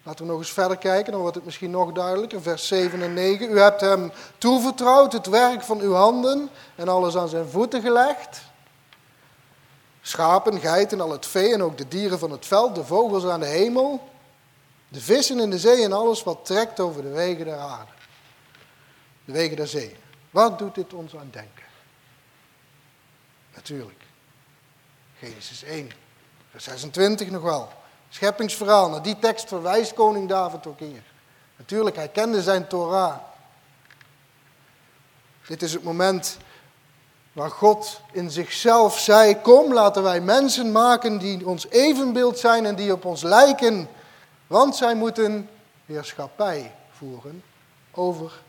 Laten 0.05 0.25
we 0.25 0.31
nog 0.31 0.39
eens 0.39 0.51
verder 0.51 0.77
kijken, 0.77 1.11
dan 1.11 1.21
wordt 1.21 1.35
het 1.35 1.45
misschien 1.45 1.71
nog 1.71 1.91
duidelijker. 1.91 2.41
Vers 2.41 2.67
7 2.67 3.01
en 3.01 3.13
9. 3.13 3.51
U 3.51 3.59
hebt 3.59 3.81
hem 3.81 4.11
toevertrouwd 4.37 5.13
het 5.13 5.25
werk 5.27 5.61
van 5.61 5.79
uw 5.79 5.93
handen 5.93 6.49
en 6.75 6.87
alles 6.87 7.17
aan 7.17 7.27
zijn 7.27 7.47
voeten 7.47 7.81
gelegd. 7.81 8.41
Schapen, 10.01 10.59
geiten, 10.59 11.01
al 11.01 11.11
het 11.11 11.25
vee 11.25 11.53
en 11.53 11.63
ook 11.63 11.77
de 11.77 11.87
dieren 11.87 12.19
van 12.19 12.31
het 12.31 12.45
veld, 12.45 12.75
de 12.75 12.85
vogels 12.85 13.25
aan 13.25 13.39
de 13.39 13.45
hemel, 13.45 14.09
de 14.87 15.01
vissen 15.01 15.39
in 15.39 15.49
de 15.49 15.59
zee 15.59 15.83
en 15.83 15.93
alles 15.93 16.23
wat 16.23 16.45
trekt 16.45 16.79
over 16.79 17.01
de 17.01 17.09
wegen 17.09 17.45
der 17.45 17.57
aarde. 17.57 17.91
De 19.25 19.31
wegen 19.31 19.55
der 19.55 19.67
zee. 19.67 19.95
Wat 20.31 20.59
doet 20.59 20.75
dit 20.75 20.93
ons 20.93 21.15
aan 21.15 21.29
denken? 21.31 21.65
Natuurlijk. 23.55 24.03
Genesis 25.19 25.63
1, 25.63 25.91
vers 26.49 26.63
26 26.63 27.29
nog 27.29 27.41
wel. 27.41 27.69
Scheppingsverhaal. 28.15 28.89
Naar 28.89 29.01
die 29.01 29.19
tekst 29.19 29.47
verwijst 29.47 29.93
koning 29.93 30.29
David 30.29 30.67
ook 30.67 30.79
hier. 30.79 31.03
Natuurlijk, 31.57 31.95
hij 31.95 32.07
kende 32.07 32.41
zijn 32.41 32.67
Torah. 32.67 33.15
Dit 35.47 35.61
is 35.61 35.73
het 35.73 35.83
moment 35.83 36.37
waar 37.33 37.49
God 37.49 38.01
in 38.11 38.31
zichzelf 38.31 38.99
zei: 38.99 39.41
Kom, 39.41 39.73
laten 39.73 40.03
wij 40.03 40.21
mensen 40.21 40.71
maken 40.71 41.17
die 41.17 41.47
ons 41.47 41.69
evenbeeld 41.69 42.39
zijn 42.39 42.65
en 42.65 42.75
die 42.75 42.91
op 42.91 43.05
ons 43.05 43.21
lijken. 43.21 43.87
Want 44.47 44.75
zij 44.75 44.95
moeten 44.95 45.49
heerschappij 45.85 46.75
voeren 46.91 47.43
over 47.91 48.41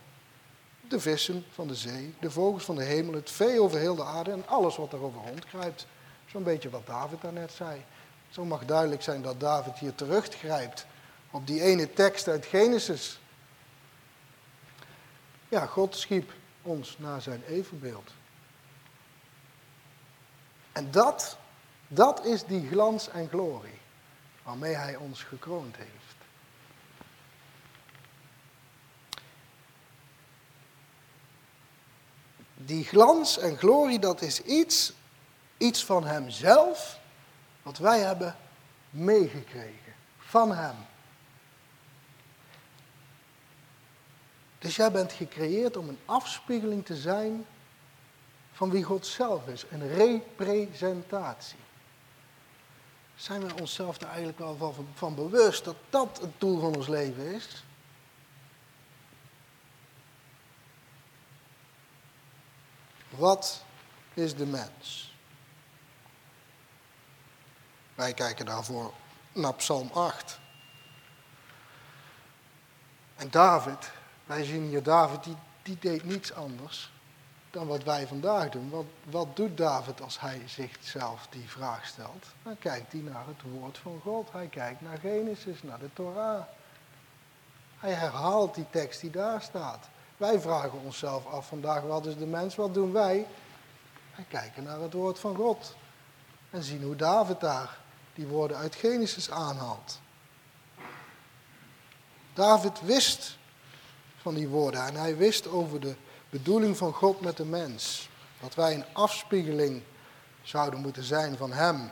de 0.88 1.00
vissen 1.00 1.44
van 1.52 1.66
de 1.66 1.74
zee, 1.74 2.14
de 2.20 2.30
vogels 2.30 2.64
van 2.64 2.76
de 2.76 2.84
hemel, 2.84 3.14
het 3.14 3.30
vee 3.30 3.60
over 3.60 3.78
heel 3.78 3.96
de 3.96 4.04
aarde 4.04 4.30
en 4.30 4.48
alles 4.48 4.76
wat 4.76 4.92
erover 4.92 5.20
rondkruipt. 5.28 5.86
Zo'n 6.26 6.42
beetje 6.42 6.70
wat 6.70 6.86
David 6.86 7.20
daarnet 7.20 7.52
zei. 7.52 7.84
Zo 8.30 8.44
mag 8.44 8.64
duidelijk 8.64 9.02
zijn 9.02 9.22
dat 9.22 9.40
David 9.40 9.78
hier 9.78 9.94
teruggrijpt 9.94 10.86
op 11.30 11.46
die 11.46 11.62
ene 11.62 11.92
tekst 11.92 12.28
uit 12.28 12.46
Genesis. 12.46 13.20
Ja, 15.48 15.66
God 15.66 15.96
schiep 15.96 16.32
ons 16.62 16.98
naar 16.98 17.22
zijn 17.22 17.42
evenbeeld. 17.48 18.10
En 20.72 20.90
dat, 20.90 21.36
dat 21.88 22.24
is 22.24 22.44
die 22.44 22.68
glans 22.68 23.08
en 23.08 23.28
glorie 23.28 23.78
waarmee 24.42 24.74
hij 24.74 24.96
ons 24.96 25.22
gekroond 25.22 25.76
heeft. 25.76 26.16
Die 32.54 32.84
glans 32.84 33.38
en 33.38 33.56
glorie, 33.56 33.98
dat 33.98 34.22
is 34.22 34.42
iets, 34.42 34.92
iets 35.56 35.84
van 35.84 36.04
hemzelf 36.04 36.98
wat 37.66 37.78
wij 37.78 38.00
hebben 38.00 38.36
meegekregen 38.90 39.94
van 40.18 40.52
Hem. 40.52 40.74
Dus 44.58 44.76
jij 44.76 44.92
bent 44.92 45.12
gecreëerd 45.12 45.76
om 45.76 45.88
een 45.88 45.98
afspiegeling 46.04 46.84
te 46.84 46.96
zijn 46.96 47.46
van 48.52 48.70
wie 48.70 48.82
God 48.82 49.06
zelf 49.06 49.46
is. 49.46 49.64
Een 49.70 49.88
representatie. 49.88 51.58
Zijn 53.14 53.46
we 53.46 53.54
onszelf 53.60 54.00
er 54.00 54.08
eigenlijk 54.08 54.38
wel 54.38 54.56
van, 54.72 54.88
van 54.94 55.14
bewust 55.14 55.64
dat 55.64 55.76
dat 55.90 56.20
het 56.20 56.40
doel 56.40 56.60
van 56.60 56.76
ons 56.76 56.88
leven 56.88 57.34
is? 57.34 57.64
Wat 63.08 63.64
is 64.14 64.34
de 64.34 64.46
mens? 64.46 65.15
Wij 67.96 68.14
kijken 68.14 68.46
daarvoor 68.46 68.92
naar 69.32 69.54
Psalm 69.54 69.90
8. 69.92 70.38
En 73.16 73.30
David, 73.30 73.90
wij 74.24 74.44
zien 74.44 74.62
hier 74.62 74.82
David, 74.82 75.24
die, 75.24 75.36
die 75.62 75.78
deed 75.78 76.04
niets 76.04 76.32
anders 76.32 76.92
dan 77.50 77.66
wat 77.66 77.84
wij 77.84 78.06
vandaag 78.06 78.48
doen. 78.48 78.70
Wat, 78.70 78.84
wat 79.04 79.36
doet 79.36 79.56
David 79.56 80.00
als 80.00 80.20
hij 80.20 80.42
zichzelf 80.46 81.26
die 81.30 81.48
vraag 81.48 81.86
stelt? 81.86 82.26
Dan 82.42 82.58
kijkt 82.58 82.92
hij 82.92 83.00
naar 83.00 83.26
het 83.26 83.52
woord 83.52 83.78
van 83.78 84.00
God. 84.02 84.32
Hij 84.32 84.46
kijkt 84.46 84.80
naar 84.80 84.98
Genesis, 84.98 85.62
naar 85.62 85.78
de 85.78 85.92
Torah. 85.92 86.42
Hij 87.78 87.92
herhaalt 87.92 88.54
die 88.54 88.66
tekst 88.70 89.00
die 89.00 89.10
daar 89.10 89.42
staat. 89.42 89.88
Wij 90.16 90.40
vragen 90.40 90.80
onszelf 90.84 91.26
af 91.26 91.46
vandaag, 91.46 91.82
wat 91.82 92.06
is 92.06 92.16
de 92.16 92.26
mens? 92.26 92.54
Wat 92.54 92.74
doen 92.74 92.92
wij? 92.92 93.26
Wij 94.16 94.24
kijken 94.28 94.62
naar 94.62 94.80
het 94.80 94.92
woord 94.92 95.18
van 95.18 95.36
God. 95.36 95.76
En 96.50 96.62
zien 96.62 96.82
hoe 96.82 96.96
David 96.96 97.40
daar 97.40 97.84
die 98.16 98.26
woorden 98.26 98.56
uit 98.56 98.74
Genesis 98.74 99.30
aanhaalt. 99.30 100.00
David 102.34 102.80
wist 102.80 103.36
van 104.16 104.34
die 104.34 104.48
woorden 104.48 104.86
en 104.86 104.94
hij 104.94 105.16
wist 105.16 105.46
over 105.46 105.80
de 105.80 105.96
bedoeling 106.30 106.76
van 106.76 106.92
God 106.92 107.20
met 107.20 107.36
de 107.36 107.44
mens. 107.44 108.08
Dat 108.40 108.54
wij 108.54 108.74
een 108.74 108.84
afspiegeling 108.92 109.82
zouden 110.42 110.80
moeten 110.80 111.02
zijn 111.02 111.36
van 111.36 111.52
Hem. 111.52 111.90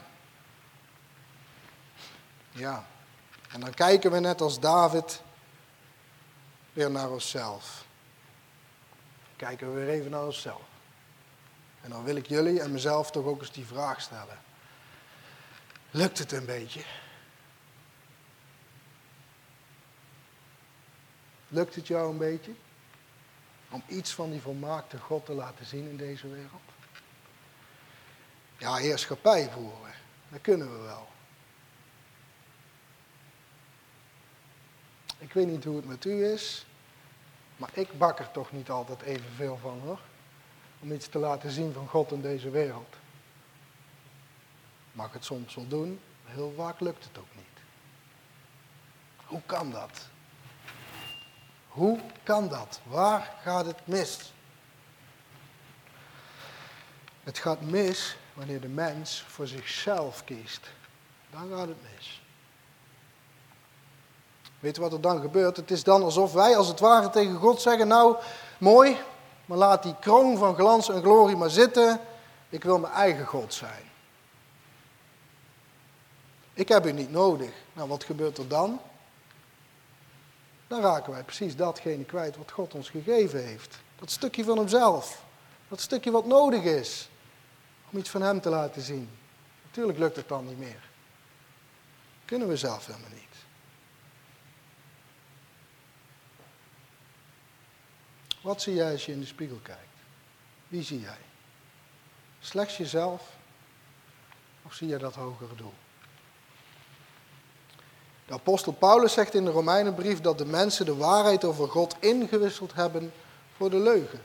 Ja, 2.50 2.86
en 3.50 3.60
dan 3.60 3.74
kijken 3.74 4.10
we 4.10 4.20
net 4.20 4.40
als 4.40 4.60
David 4.60 5.22
weer 6.72 6.90
naar 6.90 7.10
onszelf. 7.10 7.84
Kijken 9.36 9.74
we 9.74 9.80
weer 9.80 9.94
even 9.94 10.10
naar 10.10 10.24
onszelf. 10.24 10.62
En 11.80 11.90
dan 11.90 12.04
wil 12.04 12.16
ik 12.16 12.26
jullie 12.26 12.60
en 12.60 12.72
mezelf 12.72 13.10
toch 13.10 13.24
ook 13.24 13.40
eens 13.40 13.52
die 13.52 13.66
vraag 13.66 14.00
stellen. 14.00 14.43
Lukt 15.94 16.18
het 16.18 16.32
een 16.32 16.46
beetje? 16.46 16.82
Lukt 21.48 21.74
het 21.74 21.86
jou 21.86 22.10
een 22.10 22.18
beetje? 22.18 22.52
Om 23.70 23.82
iets 23.86 24.12
van 24.12 24.30
die 24.30 24.40
volmaakte 24.40 24.98
God 24.98 25.24
te 25.24 25.32
laten 25.32 25.66
zien 25.66 25.88
in 25.88 25.96
deze 25.96 26.28
wereld? 26.28 26.62
Ja, 28.58 28.74
heerschappij 28.74 29.50
voeren. 29.50 29.94
Dat 30.28 30.40
kunnen 30.40 30.72
we 30.72 30.82
wel. 30.82 31.08
Ik 35.18 35.32
weet 35.32 35.46
niet 35.46 35.64
hoe 35.64 35.76
het 35.76 35.86
met 35.86 36.04
u 36.04 36.24
is, 36.24 36.66
maar 37.56 37.70
ik 37.72 37.98
bak 37.98 38.18
er 38.18 38.30
toch 38.30 38.52
niet 38.52 38.70
altijd 38.70 39.02
evenveel 39.02 39.56
van 39.56 39.80
hoor. 39.84 40.00
Om 40.80 40.92
iets 40.92 41.08
te 41.08 41.18
laten 41.18 41.50
zien 41.50 41.72
van 41.72 41.88
God 41.88 42.12
in 42.12 42.20
deze 42.20 42.50
wereld 42.50 42.96
mag 44.94 45.12
het 45.12 45.24
soms 45.24 45.54
wel 45.54 45.68
doen, 45.68 46.00
Heel 46.24 46.52
vaak 46.56 46.80
lukt 46.80 47.04
het 47.04 47.18
ook 47.18 47.34
niet. 47.34 47.44
Hoe 49.24 49.40
kan 49.46 49.70
dat? 49.70 50.00
Hoe 51.68 52.00
kan 52.22 52.48
dat? 52.48 52.80
Waar 52.84 53.34
gaat 53.42 53.66
het 53.66 53.86
mis? 53.86 54.32
Het 57.22 57.38
gaat 57.38 57.60
mis 57.60 58.16
wanneer 58.32 58.60
de 58.60 58.68
mens 58.68 59.24
voor 59.28 59.46
zichzelf 59.46 60.24
kiest. 60.24 60.70
Dan 61.30 61.48
gaat 61.50 61.68
het 61.68 61.82
mis. 61.94 62.22
Weet 64.60 64.76
je 64.76 64.82
wat 64.82 64.92
er 64.92 65.00
dan 65.00 65.20
gebeurt? 65.20 65.56
Het 65.56 65.70
is 65.70 65.84
dan 65.84 66.02
alsof 66.02 66.32
wij 66.32 66.56
als 66.56 66.68
het 66.68 66.80
ware 66.80 67.10
tegen 67.10 67.36
God 67.36 67.60
zeggen, 67.60 67.88
nou 67.88 68.16
mooi, 68.58 68.96
maar 69.44 69.58
laat 69.58 69.82
die 69.82 69.98
kroon 70.00 70.38
van 70.38 70.54
glans 70.54 70.88
en 70.88 71.02
glorie 71.02 71.36
maar 71.36 71.50
zitten. 71.50 72.00
Ik 72.48 72.64
wil 72.64 72.78
mijn 72.78 72.92
eigen 72.92 73.26
God 73.26 73.54
zijn. 73.54 73.92
Ik 76.54 76.68
heb 76.68 76.86
u 76.86 76.92
niet 76.92 77.10
nodig. 77.10 77.52
Nou, 77.72 77.88
wat 77.88 78.04
gebeurt 78.04 78.38
er 78.38 78.48
dan? 78.48 78.80
Dan 80.66 80.80
raken 80.80 81.12
wij 81.12 81.22
precies 81.22 81.56
datgene 81.56 82.04
kwijt 82.04 82.36
wat 82.36 82.50
God 82.50 82.74
ons 82.74 82.90
gegeven 82.90 83.44
heeft. 83.44 83.78
Dat 83.98 84.10
stukje 84.10 84.44
van 84.44 84.58
Hemzelf. 84.58 85.24
Dat 85.68 85.80
stukje 85.80 86.10
wat 86.10 86.26
nodig 86.26 86.62
is 86.62 87.08
om 87.90 87.98
iets 87.98 88.10
van 88.10 88.22
Hem 88.22 88.40
te 88.40 88.48
laten 88.48 88.82
zien. 88.82 89.10
Natuurlijk 89.64 89.98
lukt 89.98 90.16
het 90.16 90.28
dan 90.28 90.46
niet 90.46 90.58
meer. 90.58 90.88
Kunnen 92.24 92.48
we 92.48 92.56
zelf 92.56 92.86
helemaal 92.86 93.10
niet. 93.10 93.22
Wat 98.40 98.62
zie 98.62 98.74
jij 98.74 98.92
als 98.92 99.06
je 99.06 99.12
in 99.12 99.20
de 99.20 99.26
spiegel 99.26 99.58
kijkt? 99.62 99.96
Wie 100.68 100.82
zie 100.82 101.00
jij? 101.00 101.18
Slechts 102.40 102.76
jezelf 102.76 103.36
of 104.62 104.74
zie 104.74 104.88
je 104.88 104.98
dat 104.98 105.14
hogere 105.14 105.54
doel? 105.54 105.74
De 108.26 108.32
apostel 108.32 108.72
Paulus 108.72 109.12
zegt 109.12 109.34
in 109.34 109.44
de 109.44 109.50
Romeinenbrief 109.50 110.20
dat 110.20 110.38
de 110.38 110.46
mensen 110.46 110.84
de 110.84 110.96
waarheid 110.96 111.44
over 111.44 111.68
God 111.68 111.96
ingewisseld 112.00 112.74
hebben 112.74 113.12
voor 113.56 113.70
de 113.70 113.78
leugen. 113.78 114.20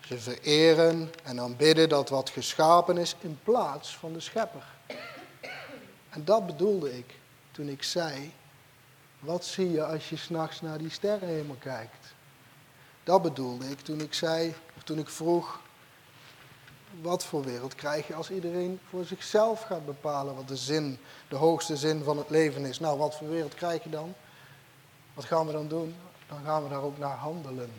Ze 0.00 0.18
vereren 0.18 1.12
en 1.22 1.40
aanbidden 1.40 1.88
dat 1.88 2.08
wat 2.08 2.30
geschapen 2.30 2.98
is 2.98 3.16
in 3.20 3.38
plaats 3.42 3.96
van 3.96 4.12
de 4.12 4.20
schepper. 4.20 4.64
En 6.10 6.24
dat 6.24 6.46
bedoelde 6.46 6.96
ik 6.98 7.14
toen 7.50 7.68
ik 7.68 7.82
zei, 7.82 8.32
wat 9.18 9.44
zie 9.44 9.70
je 9.70 9.84
als 9.84 10.08
je 10.08 10.16
s'nachts 10.16 10.60
naar 10.60 10.78
die 10.78 10.90
sterrenhemel 10.90 11.56
kijkt? 11.58 12.06
Dat 13.04 13.22
bedoelde 13.22 13.70
ik 13.70 13.80
toen 13.80 14.00
ik 14.00 14.14
zei, 14.14 14.54
toen 14.84 14.98
ik 14.98 15.08
vroeg, 15.08 15.60
wat 17.00 17.24
voor 17.24 17.44
wereld 17.44 17.74
krijg 17.74 18.06
je 18.06 18.14
als 18.14 18.30
iedereen 18.30 18.80
voor 18.88 19.04
zichzelf 19.04 19.62
gaat 19.62 19.86
bepalen 19.86 20.34
wat 20.34 20.48
de 20.48 20.56
zin, 20.56 20.98
de 21.28 21.36
hoogste 21.36 21.76
zin 21.76 22.02
van 22.04 22.18
het 22.18 22.30
leven 22.30 22.64
is? 22.64 22.80
Nou, 22.80 22.98
wat 22.98 23.16
voor 23.16 23.28
wereld 23.28 23.54
krijg 23.54 23.82
je 23.82 23.90
dan? 23.90 24.14
Wat 25.14 25.24
gaan 25.24 25.46
we 25.46 25.52
dan 25.52 25.68
doen? 25.68 25.94
Dan 26.28 26.38
gaan 26.44 26.62
we 26.62 26.68
daar 26.68 26.82
ook 26.82 26.98
naar 26.98 27.16
handelen. 27.16 27.72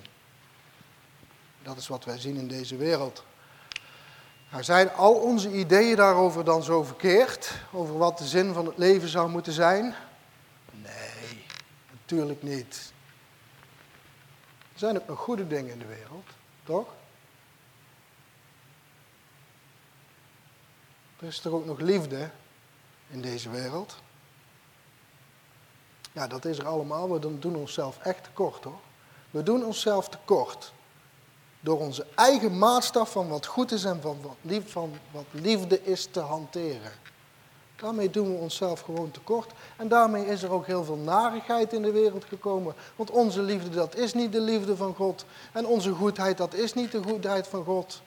Dat 1.63 1.77
is 1.77 1.87
wat 1.87 2.05
wij 2.05 2.19
zien 2.19 2.35
in 2.35 2.47
deze 2.47 2.75
wereld. 2.75 3.23
Nou, 4.51 4.63
zijn 4.63 4.91
al 4.91 5.13
onze 5.13 5.51
ideeën 5.51 5.95
daarover 5.95 6.43
dan 6.43 6.63
zo 6.63 6.83
verkeerd? 6.83 7.51
Over 7.71 7.97
wat 7.97 8.17
de 8.17 8.27
zin 8.27 8.53
van 8.53 8.65
het 8.65 8.77
leven 8.77 9.09
zou 9.09 9.29
moeten 9.29 9.53
zijn? 9.53 9.95
Nee, 10.71 11.45
natuurlijk 11.91 12.43
niet. 12.43 12.93
Er 14.73 14.79
zijn 14.79 14.97
ook 14.97 15.07
nog 15.07 15.19
goede 15.19 15.47
dingen 15.47 15.71
in 15.71 15.79
de 15.79 15.85
wereld, 15.85 16.27
toch? 16.63 16.87
Er 21.21 21.27
is 21.27 21.43
er 21.43 21.53
ook 21.53 21.65
nog 21.65 21.79
liefde 21.79 22.29
in 23.09 23.21
deze 23.21 23.49
wereld. 23.49 23.95
Ja, 26.11 26.27
dat 26.27 26.45
is 26.45 26.57
er 26.57 26.67
allemaal. 26.67 27.11
We 27.11 27.39
doen 27.39 27.55
onszelf 27.55 27.97
echt 27.99 28.23
tekort 28.23 28.63
hoor. 28.63 28.79
We 29.31 29.43
doen 29.43 29.65
onszelf 29.65 30.09
tekort. 30.09 30.73
Door 31.59 31.79
onze 31.79 32.05
eigen 32.15 32.57
maatstaf 32.57 33.11
van 33.11 33.27
wat 33.27 33.45
goed 33.45 33.71
is 33.71 33.83
en 33.83 34.01
van 34.01 34.21
wat, 34.21 34.35
lief, 34.41 34.71
van 34.71 34.93
wat 35.11 35.25
liefde 35.31 35.83
is 35.83 36.05
te 36.05 36.19
hanteren. 36.19 36.91
Daarmee 37.75 38.09
doen 38.09 38.31
we 38.31 38.37
onszelf 38.37 38.79
gewoon 38.79 39.11
tekort. 39.11 39.51
En 39.77 39.87
daarmee 39.87 40.25
is 40.25 40.43
er 40.43 40.51
ook 40.51 40.65
heel 40.65 40.83
veel 40.83 40.95
narigheid 40.95 41.73
in 41.73 41.81
de 41.81 41.91
wereld 41.91 42.25
gekomen. 42.25 42.75
Want 42.95 43.11
onze 43.11 43.41
liefde, 43.41 43.69
dat 43.69 43.95
is 43.95 44.13
niet 44.13 44.31
de 44.31 44.41
liefde 44.41 44.75
van 44.75 44.95
God. 44.95 45.25
En 45.51 45.65
onze 45.65 45.91
goedheid, 45.91 46.37
dat 46.37 46.53
is 46.53 46.73
niet 46.73 46.91
de 46.91 47.03
goedheid 47.03 47.47
van 47.47 47.63
God. 47.63 48.01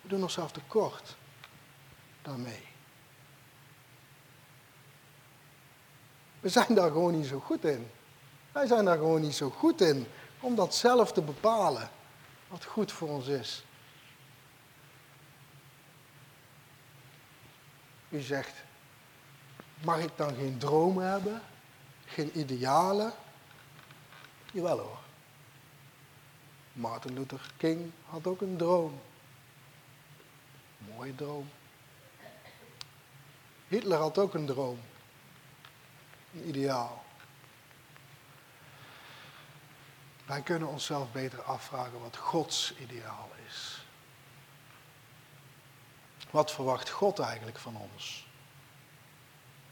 We 0.00 0.08
doen 0.08 0.22
onszelf 0.22 0.52
tekort 0.52 1.16
daarmee. 2.22 2.70
We 6.40 6.48
zijn 6.48 6.74
daar 6.74 6.90
gewoon 6.90 7.12
niet 7.12 7.26
zo 7.26 7.40
goed 7.40 7.64
in. 7.64 7.90
Wij 8.52 8.66
zijn 8.66 8.84
daar 8.84 8.96
gewoon 8.96 9.20
niet 9.20 9.34
zo 9.34 9.50
goed 9.50 9.80
in 9.80 10.06
om 10.40 10.54
dat 10.54 10.74
zelf 10.74 11.12
te 11.12 11.22
bepalen 11.22 11.90
wat 12.48 12.64
goed 12.64 12.92
voor 12.92 13.08
ons 13.08 13.26
is. 13.26 13.64
U 18.08 18.20
zegt, 18.20 18.54
mag 19.84 19.98
ik 19.98 20.10
dan 20.16 20.34
geen 20.34 20.58
dromen 20.58 21.10
hebben? 21.10 21.42
Geen 22.06 22.38
idealen? 22.38 23.12
Jawel 24.52 24.78
hoor. 24.78 24.98
Martin 26.72 27.14
Luther 27.14 27.50
King 27.56 27.90
had 28.08 28.26
ook 28.26 28.40
een 28.40 28.56
droom. 28.56 29.00
mooie 30.78 31.14
droom. 31.14 31.48
Hitler 33.72 33.98
had 33.98 34.18
ook 34.18 34.34
een 34.34 34.46
droom. 34.46 34.80
Een 36.34 36.48
ideaal. 36.48 37.04
Wij 40.26 40.42
kunnen 40.42 40.68
onszelf 40.68 41.12
beter 41.12 41.42
afvragen 41.42 42.00
wat 42.00 42.16
Gods 42.16 42.74
ideaal 42.74 43.30
is. 43.48 43.84
Wat 46.30 46.52
verwacht 46.52 46.90
God 46.90 47.18
eigenlijk 47.18 47.58
van 47.58 47.76
ons? 47.76 48.26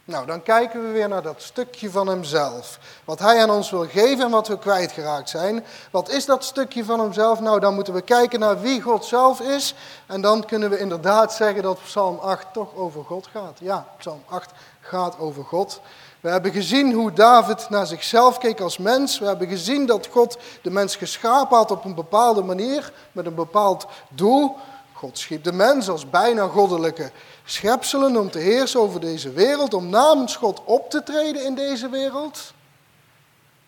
Nou, 0.05 0.25
dan 0.25 0.43
kijken 0.43 0.81
we 0.81 0.91
weer 0.91 1.07
naar 1.07 1.21
dat 1.21 1.41
stukje 1.41 1.91
van 1.91 2.07
Hemzelf. 2.07 2.79
Wat 3.05 3.19
Hij 3.19 3.41
aan 3.41 3.49
ons 3.49 3.69
wil 3.69 3.85
geven 3.87 4.25
en 4.25 4.31
wat 4.31 4.47
we 4.47 4.57
kwijtgeraakt 4.57 5.29
zijn. 5.29 5.65
Wat 5.91 6.09
is 6.09 6.25
dat 6.25 6.43
stukje 6.43 6.85
van 6.85 6.99
Hemzelf? 6.99 7.39
Nou, 7.39 7.59
dan 7.59 7.73
moeten 7.73 7.93
we 7.93 8.01
kijken 8.01 8.39
naar 8.39 8.61
wie 8.61 8.81
God 8.81 9.05
zelf 9.05 9.39
is. 9.41 9.75
En 10.05 10.21
dan 10.21 10.45
kunnen 10.45 10.69
we 10.69 10.79
inderdaad 10.79 11.33
zeggen 11.33 11.63
dat 11.63 11.83
Psalm 11.83 12.17
8 12.17 12.45
toch 12.53 12.75
over 12.75 13.03
God 13.03 13.27
gaat. 13.27 13.57
Ja, 13.59 13.87
Psalm 13.97 14.23
8 14.29 14.51
gaat 14.79 15.19
over 15.19 15.43
God. 15.43 15.81
We 16.19 16.29
hebben 16.29 16.51
gezien 16.51 16.93
hoe 16.93 17.13
David 17.13 17.69
naar 17.69 17.87
zichzelf 17.87 18.37
keek 18.37 18.59
als 18.59 18.77
mens. 18.77 19.19
We 19.19 19.25
hebben 19.25 19.47
gezien 19.47 19.85
dat 19.85 20.07
God 20.11 20.37
de 20.61 20.71
mens 20.71 20.95
geschapen 20.95 21.57
had 21.57 21.71
op 21.71 21.85
een 21.85 21.95
bepaalde 21.95 22.43
manier, 22.43 22.93
met 23.11 23.25
een 23.25 23.35
bepaald 23.35 23.87
doel. 24.09 24.55
God 25.01 25.17
schiep 25.17 25.43
de 25.43 25.51
mens 25.51 25.89
als 25.89 26.09
bijna 26.09 26.47
goddelijke 26.47 27.11
schepselen 27.43 28.17
om 28.17 28.31
te 28.31 28.39
heersen 28.39 28.79
over 28.79 28.99
deze 28.99 29.31
wereld, 29.31 29.73
om 29.73 29.89
namens 29.89 30.35
God 30.35 30.63
op 30.63 30.89
te 30.89 31.03
treden 31.03 31.45
in 31.45 31.55
deze 31.55 31.89
wereld. 31.89 32.53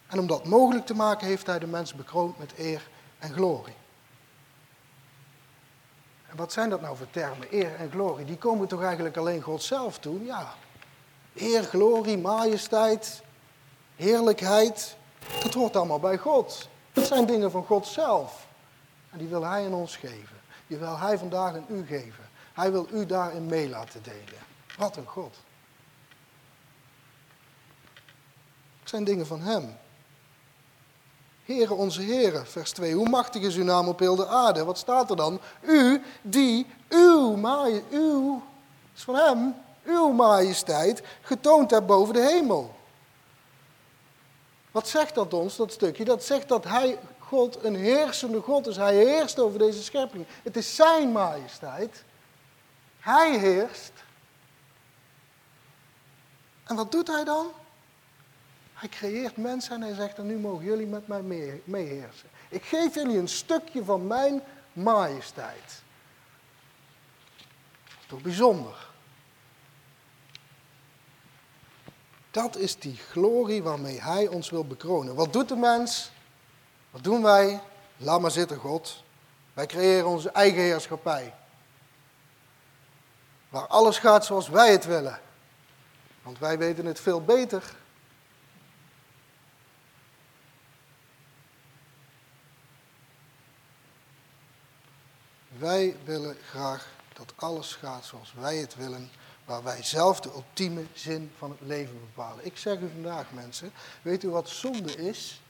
En 0.08 0.20
om 0.20 0.28
dat 0.28 0.46
mogelijk 0.46 0.86
te 0.86 0.94
maken 0.94 1.28
heeft 1.28 1.48
hij 1.48 1.60
de 1.60 1.68
mens 1.68 1.94
bekroond 1.94 2.38
met 2.38 2.54
eer 2.58 2.88
en 3.20 3.34
glorie. 3.34 3.74
En 6.30 6.38
wat 6.38 6.54
zijn 6.54 6.70
dat 6.70 6.82
nou 6.82 6.98
voor 6.98 7.10
termen, 7.10 7.48
eer 7.52 7.76
en 7.76 7.92
glorie? 7.92 8.26
Die 8.26 8.38
komen 8.38 8.68
toch 8.68 8.84
eigenlijk 8.84 9.18
alleen 9.18 9.42
God 9.42 9.64
zelf 9.64 10.00
toe? 10.00 10.26
Ja, 10.26 10.54
eer, 11.36 11.64
glorie, 11.64 12.18
majesteit, 12.18 13.22
heerlijkheid, 13.96 14.96
dat 15.44 15.54
hoort 15.54 15.76
allemaal 15.76 16.00
bij 16.00 16.18
God. 16.18 16.68
Dat 16.92 17.08
zijn 17.08 17.26
dingen 17.26 17.52
van 17.52 17.66
God 17.66 17.88
zelf. 17.88 18.48
En 19.12 19.18
die 19.18 19.28
wil 19.28 19.44
hij 19.44 19.66
aan 19.66 19.74
ons 19.74 19.96
geven. 19.96 20.33
Die 20.74 20.82
wil 20.82 20.98
hij 20.98 21.18
vandaag 21.18 21.56
aan 21.56 21.66
u 21.70 21.86
geven. 21.86 22.30
Hij 22.54 22.72
wil 22.72 22.88
u 22.92 23.06
daarin 23.06 23.46
mee 23.46 23.70
laten 23.70 24.04
delen. 24.04 24.42
Wat 24.78 24.98
een 24.98 25.06
God. 25.06 25.36
Het 28.80 28.90
zijn 28.90 29.04
dingen 29.04 29.28
van 29.28 29.42
Hem. 29.42 29.78
Here 31.46 31.74
onze 31.74 32.02
Here, 32.02 32.46
vers 32.46 32.72
2. 32.72 32.94
Hoe 32.94 33.10
machtig 33.10 33.42
is 33.42 33.56
uw 33.56 33.64
naam 33.64 33.88
op 33.88 34.00
heel 34.00 34.16
de 34.16 34.28
aarde? 34.28 34.64
Wat 34.64 34.78
staat 34.78 35.10
er 35.10 35.16
dan? 35.16 35.40
U 35.62 36.04
die 36.22 36.68
uw, 36.90 37.36
majesteit, 37.36 37.92
uw, 37.92 38.44
is 38.96 39.04
van 39.04 39.16
Hem, 39.16 39.56
uw 39.86 40.12
majesteit 40.12 41.04
getoond 41.22 41.72
hebt 41.72 41.86
boven 41.86 42.14
de 42.14 42.22
hemel. 42.22 42.76
Wat 44.72 44.88
zegt 44.88 45.16
dat 45.16 45.34
ons, 45.34 45.56
dat 45.56 45.72
stukje? 45.72 46.06
Dat 46.06 46.24
zegt 46.24 46.48
dat 46.48 46.64
Hij, 46.64 47.00
God, 47.34 47.64
een 47.64 47.76
heersende 47.76 48.42
God 48.42 48.68
is. 48.68 48.76
Hij 48.76 48.96
heerst 48.96 49.40
over 49.40 49.60
deze 49.60 49.84
schepping. 49.84 50.26
Het 50.44 50.58
is 50.58 50.76
Zijn 50.76 51.12
majesteit. 51.12 52.04
Hij 53.00 53.40
heerst. 53.40 53.92
En 56.64 56.76
wat 56.76 56.92
doet 56.92 57.08
hij 57.08 57.24
dan? 57.24 57.52
Hij 58.74 58.90
creëert 58.90 59.38
mensen 59.38 59.76
en 59.76 59.82
hij 59.82 59.94
zegt, 59.94 60.18
nu 60.18 60.38
mogen 60.38 60.66
jullie 60.66 60.88
met 60.88 61.08
mij 61.08 61.22
meeheersen. 61.64 62.30
Ik 62.50 62.64
geef 62.64 62.96
jullie 62.96 63.18
een 63.18 63.28
stukje 63.28 63.84
van 63.84 64.08
mijn 64.08 64.42
majesteit. 64.74 65.82
Toch 68.08 68.22
bijzonder? 68.22 68.88
Dat 72.32 72.56
is 72.56 72.80
die 72.80 72.98
glorie 72.98 73.64
waarmee 73.64 74.02
Hij 74.02 74.28
ons 74.28 74.50
wil 74.50 74.66
bekronen. 74.66 75.16
Wat 75.16 75.34
doet 75.34 75.50
de 75.50 75.56
mens? 75.56 76.13
Wat 76.94 77.04
doen 77.04 77.22
wij? 77.22 77.62
Laat 77.98 78.22
maar 78.22 78.32
zitten, 78.32 78.58
God. 78.58 79.04
Wij 79.54 79.66
creëren 79.66 80.08
onze 80.08 80.30
eigen 80.30 80.62
heerschappij. 80.62 81.34
Waar 83.50 83.68
alles 83.68 83.98
gaat 83.98 84.26
zoals 84.26 84.50
wij 84.50 84.72
het 84.72 84.86
willen. 84.86 85.20
Want 86.22 86.40
wij 86.40 86.58
weten 86.58 86.86
het 86.86 87.00
veel 87.00 87.24
beter. 87.24 87.76
Wij 95.48 95.98
willen 96.04 96.38
graag 96.50 96.88
dat 97.14 97.34
alles 97.36 97.74
gaat 97.74 98.06
zoals 98.06 98.34
wij 98.34 98.58
het 98.58 98.76
willen, 98.76 99.12
waar 99.46 99.64
wij 99.64 99.84
zelf 99.84 100.20
de 100.20 100.30
ultieme 100.30 100.86
zin 100.94 101.32
van 101.38 101.50
het 101.50 101.62
leven 101.62 102.00
bepalen. 102.00 102.46
Ik 102.46 102.58
zeg 102.58 102.80
u 102.80 102.90
vandaag, 102.90 103.32
mensen, 103.32 103.72
weet 104.02 104.24
u 104.24 104.30
wat 104.30 104.50
zonde 104.50 104.96
is? 104.96 105.43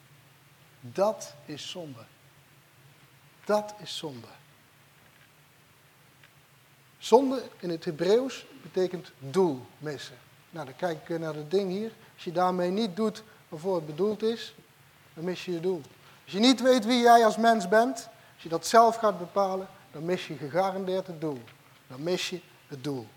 Dat 0.91 1.33
is 1.45 1.69
zonde. 1.69 2.05
Dat 3.45 3.73
is 3.77 3.97
zonde. 3.97 4.27
Zonde 6.97 7.43
in 7.59 7.69
het 7.69 7.85
Hebreeuws 7.85 8.45
betekent 8.61 9.11
doel 9.19 9.65
missen. 9.77 10.17
Nou, 10.49 10.65
dan 10.65 10.75
kijk 10.75 11.09
ik 11.09 11.19
naar 11.19 11.33
het 11.33 11.51
ding 11.51 11.69
hier. 11.69 11.91
Als 12.13 12.23
je 12.23 12.31
daarmee 12.31 12.69
niet 12.69 12.95
doet 12.95 13.23
waarvoor 13.49 13.75
het 13.75 13.85
bedoeld 13.85 14.23
is, 14.23 14.55
dan 15.13 15.23
mis 15.23 15.45
je 15.45 15.51
je 15.51 15.59
doel. 15.59 15.81
Als 16.23 16.33
je 16.33 16.39
niet 16.39 16.61
weet 16.61 16.85
wie 16.85 16.99
jij 16.99 17.25
als 17.25 17.37
mens 17.37 17.67
bent, 17.67 18.09
als 18.33 18.43
je 18.43 18.49
dat 18.49 18.67
zelf 18.67 18.95
gaat 18.95 19.19
bepalen, 19.19 19.67
dan 19.91 20.05
mis 20.05 20.27
je 20.27 20.35
gegarandeerd 20.35 21.07
het 21.07 21.21
doel. 21.21 21.41
Dan 21.87 22.03
mis 22.03 22.29
je 22.29 22.39
het 22.67 22.83
doel. 22.83 23.07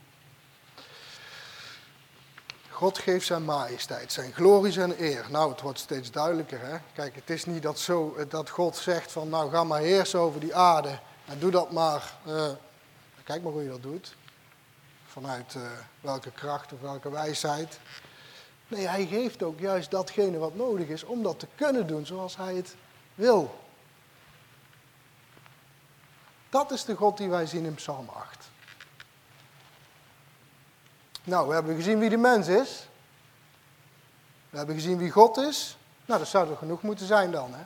God 2.77 2.99
geeft 2.99 3.27
zijn 3.27 3.45
majesteit, 3.45 4.13
zijn 4.13 4.33
glorie, 4.33 4.73
zijn 4.73 5.03
eer. 5.03 5.27
Nou, 5.31 5.51
het 5.51 5.61
wordt 5.61 5.79
steeds 5.79 6.11
duidelijker. 6.11 6.61
Hè? 6.61 6.77
Kijk, 6.95 7.15
het 7.15 7.31
is 7.31 7.45
niet 7.45 7.63
dat, 7.63 7.79
zo, 7.79 8.17
dat 8.29 8.51
God 8.51 8.77
zegt 8.77 9.13
van, 9.13 9.29
nou 9.29 9.51
ga 9.51 9.65
maar 9.65 9.81
heersen 9.81 10.21
over 10.21 10.41
die 10.41 10.55
aarde. 10.55 10.99
En 11.25 11.39
doe 11.39 11.51
dat 11.51 11.73
maar. 11.73 12.17
Uh, 12.27 12.49
kijk 13.25 13.43
maar 13.43 13.53
hoe 13.53 13.63
je 13.63 13.69
dat 13.69 13.83
doet. 13.83 14.17
Vanuit 15.07 15.55
uh, 15.55 15.63
welke 16.01 16.31
kracht 16.31 16.73
of 16.73 16.81
welke 16.81 17.11
wijsheid. 17.11 17.79
Nee, 18.69 18.89
hij 18.89 19.07
geeft 19.07 19.43
ook 19.43 19.59
juist 19.59 19.91
datgene 19.91 20.39
wat 20.39 20.55
nodig 20.55 20.89
is 20.89 21.05
om 21.05 21.23
dat 21.23 21.39
te 21.39 21.49
kunnen 21.55 21.87
doen 21.87 22.07
zoals 22.07 22.37
hij 22.37 22.55
het 22.55 22.75
wil. 23.15 23.59
Dat 26.49 26.71
is 26.71 26.85
de 26.85 26.95
God 26.95 27.17
die 27.17 27.29
wij 27.29 27.47
zien 27.47 27.65
in 27.65 27.75
Psalm 27.75 28.09
8. 28.09 28.51
Nou, 31.27 31.49
we 31.49 31.55
hebben 31.55 31.77
gezien 31.77 31.99
wie 31.99 32.11
de 32.11 32.17
mens 32.17 32.49
is. 32.49 32.89
We 34.51 34.57
hebben 34.57 34.75
gezien 34.75 34.99
wie 34.99 35.11
God 35.11 35.37
is. 35.37 35.77
Nou, 36.05 36.19
dat 36.19 36.29
zou 36.29 36.51
er 36.51 36.57
genoeg 36.57 36.83
moeten 36.83 37.07
zijn 37.07 37.31
dan, 37.31 37.55
hè? 37.55 37.65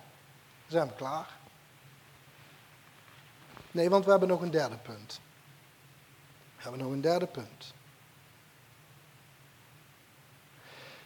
Zijn 0.66 0.88
we 0.88 0.94
klaar. 0.94 1.36
Nee, 3.70 3.90
want 3.90 4.04
we 4.04 4.10
hebben 4.10 4.28
nog 4.28 4.40
een 4.40 4.50
derde 4.50 4.76
punt. 4.76 5.20
We 6.56 6.62
hebben 6.62 6.80
nog 6.80 6.92
een 6.92 7.00
derde 7.00 7.26
punt. 7.26 7.74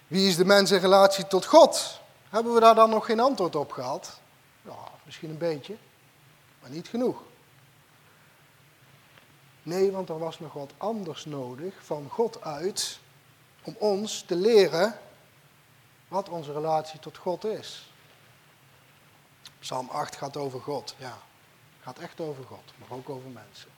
Wie 0.06 0.28
is 0.28 0.36
de 0.36 0.44
mens 0.44 0.70
in 0.70 0.80
relatie 0.80 1.26
tot 1.26 1.44
God? 1.44 2.00
Hebben 2.28 2.54
we 2.54 2.60
daar 2.60 2.74
dan 2.74 2.90
nog 2.90 3.06
geen 3.06 3.20
antwoord 3.20 3.56
op 3.56 3.72
gehad? 3.72 4.20
Ja, 4.62 4.88
misschien 5.04 5.30
een 5.30 5.38
beetje, 5.38 5.76
maar 6.60 6.70
niet 6.70 6.88
genoeg. 6.88 7.22
Nee, 9.64 9.92
want 9.92 10.08
er 10.08 10.18
was 10.18 10.40
nog 10.40 10.52
wat 10.52 10.72
anders 10.76 11.24
nodig 11.24 11.74
van 11.84 12.08
God 12.10 12.42
uit 12.42 12.98
om 13.62 13.76
ons 13.78 14.22
te 14.22 14.36
leren 14.36 14.98
wat 16.08 16.28
onze 16.28 16.52
relatie 16.52 17.00
tot 17.00 17.16
God 17.16 17.44
is. 17.44 17.92
Psalm 19.58 19.88
8 19.88 20.16
gaat 20.16 20.36
over 20.36 20.60
God, 20.60 20.94
ja. 20.98 21.18
Gaat 21.80 21.98
echt 21.98 22.20
over 22.20 22.44
God, 22.44 22.72
maar 22.76 22.98
ook 22.98 23.08
over 23.08 23.30
mensen. 23.30 23.68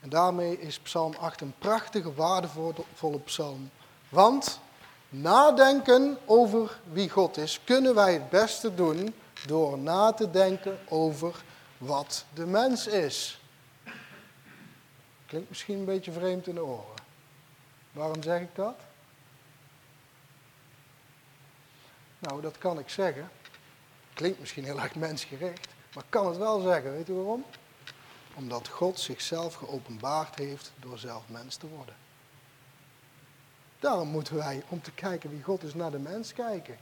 En 0.00 0.08
daarmee 0.08 0.60
is 0.60 0.78
Psalm 0.78 1.14
8 1.14 1.40
een 1.40 1.54
prachtige, 1.58 2.14
waardevolle 2.14 3.18
psalm. 3.24 3.70
Want 4.08 4.60
nadenken 5.08 6.18
over 6.24 6.80
wie 6.92 7.10
God 7.10 7.36
is, 7.36 7.60
kunnen 7.64 7.94
wij 7.94 8.12
het 8.12 8.30
beste 8.30 8.74
doen 8.74 9.14
door 9.46 9.78
na 9.78 10.12
te 10.12 10.30
denken 10.30 10.78
over 10.88 11.44
wat 11.78 12.24
de 12.34 12.46
mens 12.46 12.86
is. 12.86 13.40
Klinkt 15.28 15.48
misschien 15.48 15.78
een 15.78 15.84
beetje 15.84 16.12
vreemd 16.12 16.46
in 16.46 16.54
de 16.54 16.64
oren. 16.64 17.02
Waarom 17.92 18.22
zeg 18.22 18.40
ik 18.40 18.54
dat? 18.54 18.80
Nou, 22.18 22.40
dat 22.40 22.58
kan 22.58 22.78
ik 22.78 22.88
zeggen. 22.88 23.30
Klinkt 24.14 24.38
misschien 24.40 24.64
heel 24.64 24.80
erg 24.80 24.94
mensgericht, 24.94 25.68
maar 25.94 26.04
kan 26.08 26.26
het 26.26 26.36
wel 26.36 26.60
zeggen. 26.60 26.92
Weet 26.92 27.08
u 27.08 27.12
waarom? 27.12 27.44
Omdat 28.34 28.68
God 28.68 29.00
zichzelf 29.00 29.54
geopenbaard 29.54 30.34
heeft 30.34 30.72
door 30.80 30.98
zelf 30.98 31.28
mens 31.28 31.56
te 31.56 31.68
worden. 31.68 31.96
Daarom 33.78 34.08
moeten 34.08 34.36
wij, 34.36 34.62
om 34.68 34.82
te 34.82 34.92
kijken 34.92 35.30
wie 35.30 35.42
God 35.42 35.62
is, 35.62 35.74
naar 35.74 35.90
de 35.90 35.98
mens 35.98 36.32
kijken. 36.32 36.78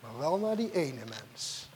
Maar 0.00 0.18
wel 0.18 0.38
naar 0.38 0.56
die 0.56 0.72
ene 0.72 1.04
mens. 1.04 1.69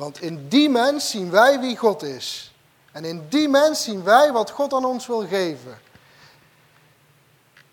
Want 0.00 0.22
in 0.22 0.48
die 0.48 0.68
mens 0.68 1.10
zien 1.10 1.30
wij 1.30 1.60
wie 1.60 1.76
God 1.76 2.02
is. 2.02 2.54
En 2.92 3.04
in 3.04 3.26
die 3.28 3.48
mens 3.48 3.82
zien 3.82 4.02
wij 4.04 4.32
wat 4.32 4.50
God 4.50 4.72
aan 4.72 4.84
ons 4.84 5.06
wil 5.06 5.26
geven. 5.26 5.80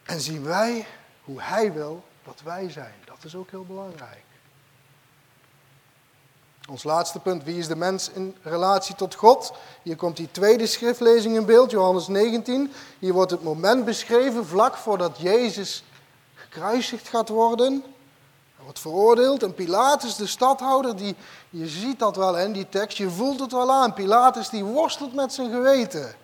En 0.03 0.21
zien 0.21 0.43
wij 0.43 0.85
hoe 1.23 1.41
Hij 1.41 1.73
wil 1.73 2.03
dat 2.23 2.41
wij 2.43 2.69
zijn. 2.69 2.93
Dat 3.05 3.17
is 3.23 3.35
ook 3.35 3.49
heel 3.49 3.65
belangrijk. 3.65 4.23
Ons 6.69 6.83
laatste 6.83 7.19
punt, 7.19 7.43
wie 7.43 7.57
is 7.57 7.67
de 7.67 7.75
mens 7.75 8.09
in 8.09 8.35
relatie 8.41 8.95
tot 8.95 9.15
God? 9.15 9.53
Hier 9.83 9.95
komt 9.95 10.17
die 10.17 10.31
tweede 10.31 10.67
schriftlezing 10.67 11.35
in 11.35 11.45
beeld, 11.45 11.71
Johannes 11.71 12.07
19. 12.07 12.73
Hier 12.99 13.13
wordt 13.13 13.31
het 13.31 13.43
moment 13.43 13.85
beschreven 13.85 14.45
vlak 14.45 14.75
voordat 14.75 15.17
Jezus 15.19 15.83
gekruisigd 16.35 17.07
gaat 17.07 17.29
worden 17.29 17.83
wordt 18.67 18.81
veroordeeld 18.81 19.43
en 19.43 19.53
Pilatus, 19.53 20.15
de 20.15 20.27
stadhouder, 20.27 20.95
die, 20.95 21.15
je 21.49 21.67
ziet 21.67 21.99
dat 21.99 22.15
wel 22.15 22.37
in 22.37 22.51
die 22.51 22.69
tekst, 22.69 22.97
je 22.97 23.09
voelt 23.09 23.39
het 23.39 23.51
wel 23.51 23.71
aan. 23.71 23.93
Pilatus 23.93 24.49
die 24.49 24.63
worstelt 24.63 25.13
met 25.13 25.33
zijn 25.33 25.51
geweten. 25.51 26.15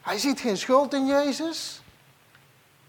Hij 0.00 0.18
ziet 0.18 0.40
geen 0.40 0.56
schuld 0.56 0.94
in 0.94 1.06
Jezus. 1.06 1.80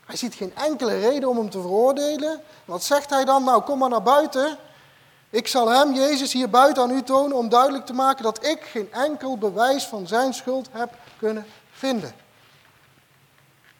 Hij 0.06 0.16
ziet 0.16 0.34
geen 0.34 0.56
enkele 0.56 1.00
reden 1.00 1.30
om 1.30 1.38
hem 1.38 1.50
te 1.50 1.62
veroordelen. 1.62 2.42
Wat 2.66 2.84
zegt 2.84 3.10
hij 3.10 3.26
dan? 3.26 3.44
Nou, 3.44 3.62
kom 3.62 3.78
maar 3.78 3.90
naar 3.90 4.04
buiten. 4.04 4.58
Ik 5.30 5.48
zal 5.48 5.70
hem, 5.70 5.94
Jezus, 5.94 6.34
hier 6.34 6.50
buiten 6.50 6.84
aan 6.84 6.92
u 6.92 7.02
tonen 7.02 7.38
om 7.38 7.50
duidelijk 7.50 7.86
te 7.86 7.94
maken 7.94 8.24
dat 8.24 8.46
ik 8.46 8.64
geen 8.64 8.94
enkel 8.94 9.38
bewijs 9.38 9.86
van 9.86 10.08
zijn 10.08 10.34
schuld 10.34 10.68
heb 10.72 10.94
kunnen 11.18 11.46
vinden. 11.72 12.14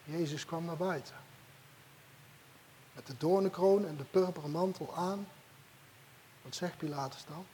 Jezus 0.04 0.46
kwam 0.46 0.66
naar 0.66 0.78
buiten 0.78 1.20
met 3.00 3.08
de 3.08 3.18
doornenkroon 3.18 3.88
en 3.88 3.98
de 3.98 4.04
purperen 4.04 4.52
mantel 4.52 4.96
aan. 4.96 5.28
Wat 6.42 6.56
zegt 6.56 6.78
Pilatus 6.78 7.26
dan? 7.28 7.46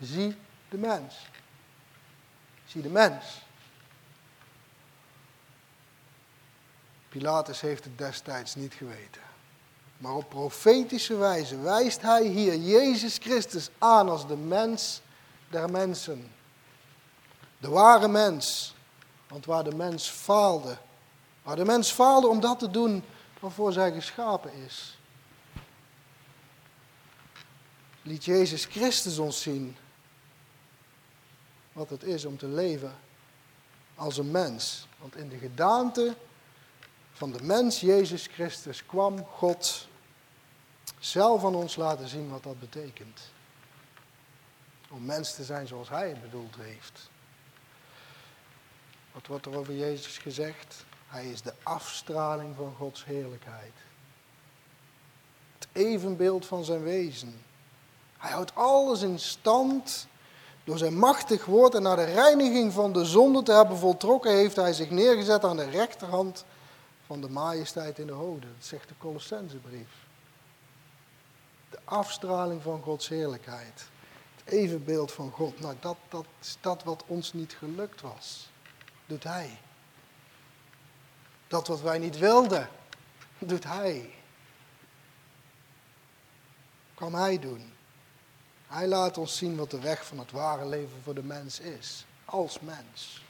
Zie 0.00 0.36
de 0.68 0.78
mens. 0.78 1.26
Zie 2.66 2.82
de 2.82 2.88
mens. 2.88 3.42
Pilatus 7.08 7.60
heeft 7.60 7.84
het 7.84 7.98
destijds 7.98 8.54
niet 8.54 8.74
geweten. 8.74 9.22
Maar 9.98 10.14
op 10.14 10.28
profetische 10.28 11.16
wijze 11.16 11.60
wijst 11.60 12.02
hij 12.02 12.26
hier 12.26 12.56
Jezus 12.56 13.18
Christus 13.18 13.70
aan 13.78 14.08
als 14.08 14.26
de 14.26 14.36
mens 14.36 15.00
der 15.48 15.70
mensen. 15.70 16.32
De 17.58 17.68
ware 17.68 18.08
mens. 18.08 18.74
Want 19.28 19.44
waar 19.44 19.64
de 19.64 19.74
mens 19.74 20.08
faalde, 20.08 20.78
waar 21.42 21.56
de 21.56 21.64
mens 21.64 21.90
faalde 21.90 22.26
om 22.26 22.40
dat 22.40 22.58
te 22.58 22.70
doen 22.70 23.04
waarvoor 23.40 23.72
zij 23.72 23.92
geschapen 23.92 24.52
is. 24.52 24.98
Liet 28.02 28.24
Jezus 28.24 28.64
Christus 28.64 29.18
ons 29.18 29.42
zien 29.42 29.76
wat 31.72 31.90
het 31.90 32.02
is 32.02 32.24
om 32.24 32.36
te 32.36 32.46
leven 32.46 32.96
als 33.94 34.18
een 34.18 34.30
mens. 34.30 34.86
Want 34.98 35.16
in 35.16 35.28
de 35.28 35.38
gedaante 35.38 36.16
van 37.12 37.32
de 37.32 37.42
mens 37.42 37.80
Jezus 37.80 38.26
Christus 38.26 38.86
kwam 38.86 39.24
God 39.24 39.88
zelf 40.98 41.44
aan 41.44 41.54
ons 41.54 41.76
laten 41.76 42.08
zien 42.08 42.30
wat 42.30 42.42
dat 42.42 42.60
betekent. 42.60 43.20
Om 44.90 45.04
mens 45.04 45.34
te 45.34 45.44
zijn 45.44 45.66
zoals 45.66 45.88
Hij 45.88 46.08
het 46.08 46.20
bedoeld 46.20 46.56
heeft. 46.56 47.10
Wat 49.12 49.26
wordt 49.26 49.46
er 49.46 49.56
over 49.56 49.76
Jezus 49.76 50.18
gezegd? 50.18 50.84
Hij 51.08 51.26
is 51.30 51.42
de 51.42 51.52
afstraling 51.62 52.56
van 52.56 52.74
Gods 52.78 53.04
heerlijkheid. 53.04 53.72
Het 55.58 55.68
evenbeeld 55.72 56.46
van 56.46 56.64
zijn 56.64 56.82
wezen. 56.82 57.44
Hij 58.18 58.30
houdt 58.30 58.54
alles 58.54 59.02
in 59.02 59.18
stand 59.18 60.06
Door 60.64 60.78
zijn 60.78 60.98
machtig 60.98 61.44
woord 61.44 61.74
en 61.74 61.82
naar 61.82 61.96
de 61.96 62.04
reiniging 62.04 62.72
van 62.72 62.92
de 62.92 63.04
zonde 63.04 63.42
te 63.42 63.52
hebben 63.52 63.76
voltrokken, 63.76 64.32
heeft 64.32 64.56
hij 64.56 64.72
zich 64.72 64.90
neergezet 64.90 65.44
aan 65.44 65.56
de 65.56 65.70
rechterhand 65.70 66.44
van 67.06 67.20
de 67.20 67.28
majesteit 67.28 67.98
in 67.98 68.06
de 68.06 68.12
hoogte. 68.12 68.46
Dat 68.56 68.66
zegt 68.66 68.88
de 68.88 68.94
Colossensebrief. 68.98 70.06
De 71.70 71.78
afstraling 71.84 72.62
van 72.62 72.82
Gods 72.82 73.08
heerlijkheid. 73.08 73.88
Het 74.36 74.54
evenbeeld 74.54 75.12
van 75.12 75.30
God. 75.30 75.60
Nou, 75.60 75.74
dat, 75.80 75.96
dat 76.08 76.24
is 76.40 76.56
dat 76.60 76.82
wat 76.84 77.04
ons 77.06 77.32
niet 77.32 77.52
gelukt 77.52 78.00
was. 78.00 78.50
Doet 79.06 79.24
hij. 79.24 79.58
Dat 81.48 81.66
wat 81.66 81.80
wij 81.80 81.98
niet 81.98 82.18
wilden, 82.18 82.68
doet 83.38 83.64
hij. 83.64 84.14
Kan 86.94 87.14
hij 87.14 87.38
doen. 87.38 87.72
Hij 88.66 88.86
laat 88.86 89.18
ons 89.18 89.36
zien 89.36 89.56
wat 89.56 89.70
de 89.70 89.80
weg 89.80 90.06
van 90.06 90.18
het 90.18 90.30
ware 90.30 90.66
leven 90.66 91.02
voor 91.02 91.14
de 91.14 91.22
mens 91.22 91.60
is. 91.60 92.04
Als 92.24 92.60
mens. 92.60 93.22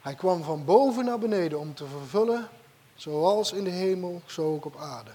Hij 0.00 0.14
kwam 0.14 0.42
van 0.42 0.64
boven 0.64 1.04
naar 1.04 1.18
beneden 1.18 1.58
om 1.58 1.74
te 1.74 1.86
vervullen, 1.86 2.48
zoals 2.94 3.52
in 3.52 3.64
de 3.64 3.70
hemel, 3.70 4.22
zo 4.26 4.54
ook 4.54 4.64
op 4.64 4.76
aarde. 4.76 5.10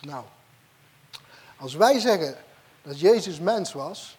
Nou, 0.00 0.24
als 1.56 1.74
wij 1.74 1.98
zeggen 1.98 2.36
dat 2.82 3.00
Jezus 3.00 3.40
mens 3.40 3.72
was, 3.72 4.18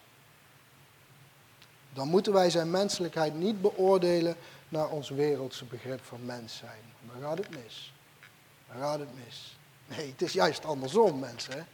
dan 1.92 2.08
moeten 2.08 2.32
wij 2.32 2.50
zijn 2.50 2.70
menselijkheid 2.70 3.34
niet 3.34 3.60
beoordelen 3.60 4.36
naar 4.68 4.88
ons 4.88 5.08
wereldse 5.08 5.64
begrip 5.64 6.04
van 6.04 6.24
mens 6.24 6.56
zijn. 6.56 6.82
Dan 7.12 7.22
gaat 7.22 7.38
het 7.38 7.50
mis. 7.50 7.92
Dan 8.72 8.80
gaat 8.80 8.98
het 8.98 9.24
mis. 9.24 9.58
Nee, 9.86 10.10
het 10.10 10.22
is 10.22 10.32
juist 10.32 10.64
andersom, 10.64 11.18
mensen. 11.18 11.66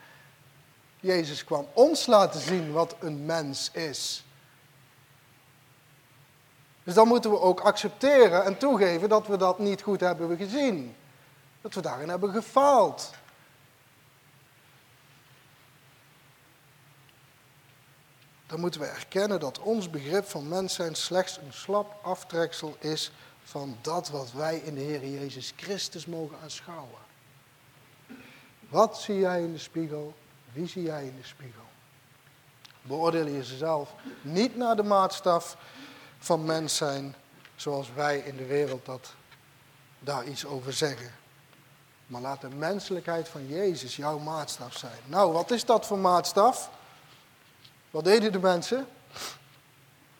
Jezus 1.01 1.45
kwam 1.45 1.67
ons 1.73 2.07
laten 2.07 2.41
zien 2.41 2.73
wat 2.73 2.97
een 3.01 3.25
mens 3.25 3.71
is. 3.71 4.25
Dus 6.85 6.95
dan 6.95 7.09
moeten 7.09 7.31
we 7.31 7.41
ook 7.41 7.61
accepteren 7.61 8.45
en 8.45 8.59
toegeven 8.59 9.09
dat 9.09 9.27
we 9.27 9.37
dat 9.37 9.59
niet 9.59 9.83
goed 9.83 10.01
hebben 10.01 10.37
gezien. 10.37 10.97
Dat 11.61 11.75
we 11.75 11.81
daarin 11.81 12.09
hebben 12.09 12.33
gefaald. 12.33 13.11
Dan 18.55 18.63
moeten 18.63 18.81
we 18.81 18.87
erkennen 18.87 19.41
dat 19.41 19.59
ons 19.59 19.91
begrip 19.91 20.25
van 20.25 20.49
mens 20.49 20.75
zijn 20.75 20.95
slechts 20.95 21.37
een 21.37 21.53
slap 21.53 21.99
aftreksel 22.03 22.77
is 22.79 23.11
van 23.45 23.77
dat 23.81 24.11
wat 24.11 24.33
wij 24.33 24.57
in 24.57 24.75
de 24.75 24.81
Heer 24.81 25.09
Jezus 25.09 25.53
Christus 25.57 26.07
mogen 26.07 26.37
aanschouwen. 26.43 26.99
Wat 28.69 28.99
zie 28.99 29.19
jij 29.19 29.43
in 29.43 29.53
de 29.53 29.59
spiegel? 29.59 30.15
Wie 30.53 30.67
zie 30.67 30.83
jij 30.83 31.05
in 31.05 31.17
de 31.21 31.27
spiegel? 31.27 31.63
Beoordeel 32.83 33.29
jezelf 33.29 33.95
niet 34.23 34.57
naar 34.57 34.77
de 34.77 34.83
maatstaf 34.83 35.57
van 36.19 36.45
mens 36.45 36.77
zijn, 36.77 37.15
zoals 37.57 37.93
wij 37.93 38.19
in 38.19 38.37
de 38.37 38.47
wereld 38.47 38.85
dat 38.85 39.15
daar 39.99 40.27
iets 40.27 40.47
over 40.47 40.73
zeggen. 40.73 41.13
Maar 42.07 42.21
laat 42.21 42.41
de 42.41 42.49
menselijkheid 42.49 43.29
van 43.29 43.49
Jezus 43.49 43.97
jouw 43.97 44.19
maatstaf 44.19 44.77
zijn. 44.77 45.01
Nou, 45.05 45.33
wat 45.33 45.51
is 45.51 45.65
dat 45.65 45.87
voor 45.87 45.99
maatstaf? 45.99 46.71
Wat 47.95 48.05
deden 48.05 48.33
de 48.33 48.39
mensen? 48.39 48.87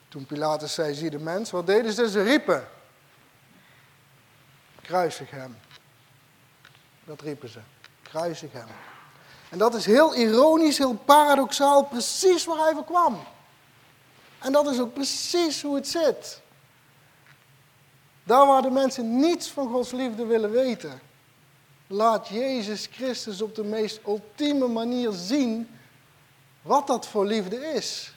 Toen 0.07 0.25
Pilatus 0.25 0.73
zei, 0.73 0.93
zie 0.93 1.09
de 1.09 1.19
mens, 1.19 1.51
wat 1.51 1.67
deden 1.67 1.93
ze? 1.93 2.09
Ze 2.09 2.23
riepen. 2.23 2.67
Kruisig 4.81 5.31
hem. 5.31 5.57
Dat 7.03 7.21
riepen 7.21 7.49
ze. 7.49 7.59
Kruisig 8.01 8.51
hem. 8.51 8.67
En 9.49 9.57
dat 9.57 9.73
is 9.73 9.85
heel 9.85 10.15
ironisch, 10.15 10.77
heel 10.77 10.93
paradoxaal, 10.93 11.83
precies 11.83 12.45
waar 12.45 12.57
hij 12.57 12.73
voor 12.73 12.85
kwam. 12.85 13.23
En 14.39 14.51
dat 14.51 14.67
is 14.67 14.79
ook 14.79 14.93
precies 14.93 15.61
hoe 15.61 15.75
het 15.75 15.87
zit. 15.87 16.41
Daar 18.23 18.47
waar 18.47 18.61
de 18.61 18.69
mensen 18.69 19.19
niets 19.19 19.47
van 19.49 19.69
Gods 19.69 19.91
liefde 19.91 20.25
willen 20.25 20.51
weten, 20.51 21.01
laat 21.87 22.27
Jezus 22.27 22.87
Christus 22.91 23.41
op 23.41 23.55
de 23.55 23.63
meest 23.63 23.99
ultieme 24.07 24.67
manier 24.67 25.11
zien 25.11 25.69
wat 26.65 26.87
dat 26.87 27.07
voor 27.07 27.25
liefde 27.25 27.73
is. 27.73 28.13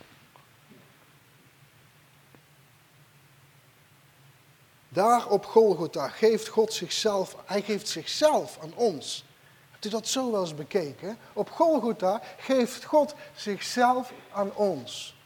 Daar 4.88 5.26
op 5.26 5.44
Golgotha 5.44 6.08
geeft 6.08 6.48
God 6.48 6.72
zichzelf, 6.72 7.37
hij 7.44 7.62
geeft 7.62 7.88
zichzelf 7.88 8.58
aan 8.62 8.74
ons. 8.74 9.24
Hebt 9.70 9.84
u 9.84 9.88
dat 9.88 10.08
zo 10.08 10.30
wel 10.32 10.40
eens 10.40 10.54
bekeken? 10.54 11.18
Op 11.32 11.50
Golgotha 11.50 12.22
geeft 12.37 12.84
God 12.84 13.14
zichzelf 13.34 14.12
aan 14.32 14.54
ons. 14.54 15.16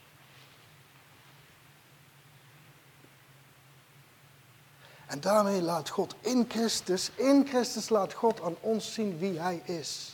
En 5.07 5.21
daarmee 5.21 5.61
laat 5.61 5.89
God 5.89 6.15
in 6.19 6.45
Christus, 6.49 7.11
in 7.15 7.47
Christus 7.47 7.89
laat 7.89 8.13
God 8.13 8.41
aan 8.41 8.55
ons 8.59 8.93
zien 8.93 9.17
wie 9.17 9.39
Hij 9.39 9.61
is. 9.65 10.12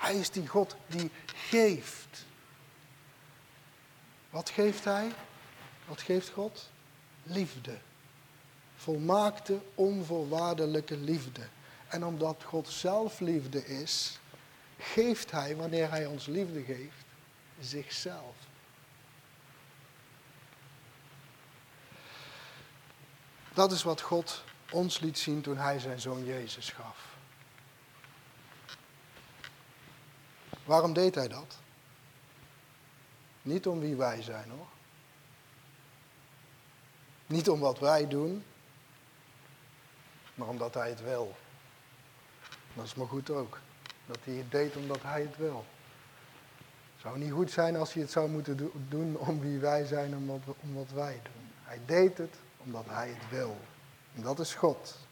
Hij 0.00 0.16
is 0.16 0.30
die 0.30 0.46
God 0.46 0.76
die 0.86 1.10
geeft. 1.24 2.24
Wat 4.30 4.50
geeft 4.50 4.84
Hij? 4.84 5.12
Wat 5.86 6.00
geeft 6.00 6.28
God? 6.28 6.70
Liefde. 7.22 7.78
Volmaakte, 8.76 9.60
onvoorwaardelijke 9.74 10.96
liefde. 10.96 11.42
En 11.88 12.04
omdat 12.04 12.42
God 12.44 12.68
zelf 12.68 13.20
liefde 13.20 13.66
is, 13.66 14.18
geeft 14.78 15.30
Hij, 15.30 15.56
wanneer 15.56 15.90
Hij 15.90 16.06
ons 16.06 16.26
liefde 16.26 16.62
geeft, 16.62 17.04
zichzelf. 17.60 18.36
Dat 23.54 23.72
is 23.72 23.82
wat 23.82 24.00
God 24.00 24.44
ons 24.70 25.00
liet 25.00 25.18
zien 25.18 25.40
toen 25.40 25.56
Hij 25.56 25.78
zijn 25.78 26.00
zoon 26.00 26.24
Jezus 26.24 26.68
gaf. 26.68 27.09
Waarom 30.70 30.92
deed 30.92 31.14
Hij 31.14 31.28
dat? 31.28 31.58
Niet 33.42 33.66
om 33.66 33.80
wie 33.80 33.96
wij 33.96 34.22
zijn 34.22 34.50
hoor. 34.50 34.66
Niet 37.26 37.48
om 37.48 37.60
wat 37.60 37.78
wij 37.78 38.08
doen, 38.08 38.44
maar 40.34 40.48
omdat 40.48 40.74
Hij 40.74 40.88
het 40.88 41.02
wil. 41.02 41.34
Dat 42.74 42.84
is 42.84 42.94
maar 42.94 43.06
goed 43.06 43.30
ook. 43.30 43.58
Dat 44.06 44.18
hij 44.24 44.34
het 44.34 44.50
deed 44.50 44.76
omdat 44.76 45.02
hij 45.02 45.22
het 45.22 45.36
wil. 45.36 45.64
Het 46.92 47.00
zou 47.00 47.18
niet 47.18 47.32
goed 47.32 47.50
zijn 47.50 47.76
als 47.76 47.92
hij 47.92 48.02
het 48.02 48.10
zou 48.10 48.28
moeten 48.28 48.70
doen 48.88 49.16
om 49.16 49.40
wie 49.40 49.58
wij 49.58 49.84
zijn 49.84 50.12
en 50.12 50.42
om 50.60 50.74
wat 50.74 50.90
wij 50.90 51.20
doen. 51.22 51.52
Hij 51.62 51.80
deed 51.86 52.18
het 52.18 52.34
omdat 52.56 52.84
hij 52.86 53.08
het 53.08 53.30
wil. 53.30 53.56
En 54.14 54.22
dat 54.22 54.38
is 54.38 54.54
God. 54.54 55.08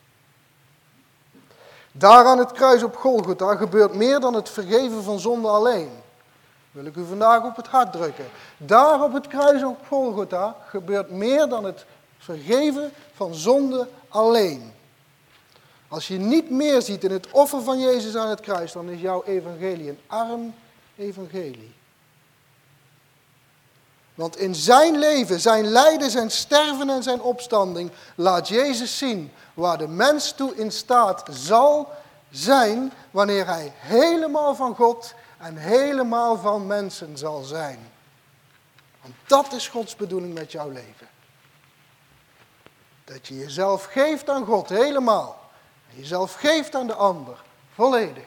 Daar 1.99 2.25
aan 2.25 2.39
het 2.39 2.53
kruis 2.53 2.83
op 2.83 2.97
Golgotha 2.97 3.57
gebeurt 3.57 3.95
meer 3.95 4.21
dan 4.21 4.35
het 4.35 4.49
vergeven 4.49 5.03
van 5.03 5.19
zonde 5.19 5.49
alleen. 5.49 5.91
Wil 6.71 6.85
ik 6.85 6.97
u 6.97 7.05
vandaag 7.07 7.45
op 7.45 7.57
het 7.57 7.67
hart 7.67 7.93
drukken. 7.93 8.25
Daar 8.57 9.03
op 9.03 9.13
het 9.13 9.27
kruis 9.27 9.65
op 9.65 9.79
Golgotha 9.89 10.57
gebeurt 10.67 11.11
meer 11.11 11.49
dan 11.49 11.65
het 11.65 11.85
vergeven 12.19 12.93
van 13.15 13.35
zonde 13.35 13.89
alleen. 14.09 14.73
Als 15.89 16.09
je 16.09 16.19
niet 16.19 16.51
meer 16.51 16.83
ziet 16.83 17.05
in 17.05 17.11
het 17.11 17.31
offer 17.31 17.63
van 17.63 17.81
Jezus 17.81 18.17
aan 18.17 18.29
het 18.29 18.41
kruis, 18.41 18.73
dan 18.73 18.89
is 18.89 19.01
jouw 19.01 19.25
evangelie 19.25 19.89
een 19.89 20.01
arm 20.07 20.55
evangelie. 20.97 21.75
Want 24.15 24.37
in 24.37 24.55
zijn 24.55 24.99
leven, 24.99 25.41
zijn 25.41 25.67
lijden, 25.67 26.11
zijn 26.11 26.31
sterven 26.31 26.91
en 26.91 27.03
zijn 27.03 27.21
opstanding 27.21 27.91
laat 28.15 28.49
Jezus 28.49 28.99
zien 28.99 29.33
waar 29.59 29.79
de 29.79 29.88
mens 29.88 30.33
toe 30.33 30.57
in 30.57 30.73
staat 30.73 31.25
zal 31.31 31.92
zijn 32.31 32.92
wanneer 33.11 33.47
hij 33.47 33.73
helemaal 33.77 34.55
van 34.55 34.75
God 34.75 35.14
en 35.38 35.57
helemaal 35.57 36.37
van 36.37 36.66
mensen 36.66 37.18
zal 37.18 37.42
zijn. 37.42 37.92
Want 39.03 39.14
dat 39.27 39.53
is 39.53 39.68
Gods 39.68 39.97
bedoeling 39.97 40.35
met 40.35 40.53
jouw 40.53 40.71
leven. 40.71 41.09
Dat 43.05 43.27
je 43.27 43.38
jezelf 43.38 43.85
geeft 43.85 44.29
aan 44.29 44.44
God 44.44 44.68
helemaal 44.68 45.38
jezelf 45.94 46.35
geeft 46.35 46.75
aan 46.75 46.87
de 46.87 46.94
ander, 46.94 47.42
volledig. 47.75 48.27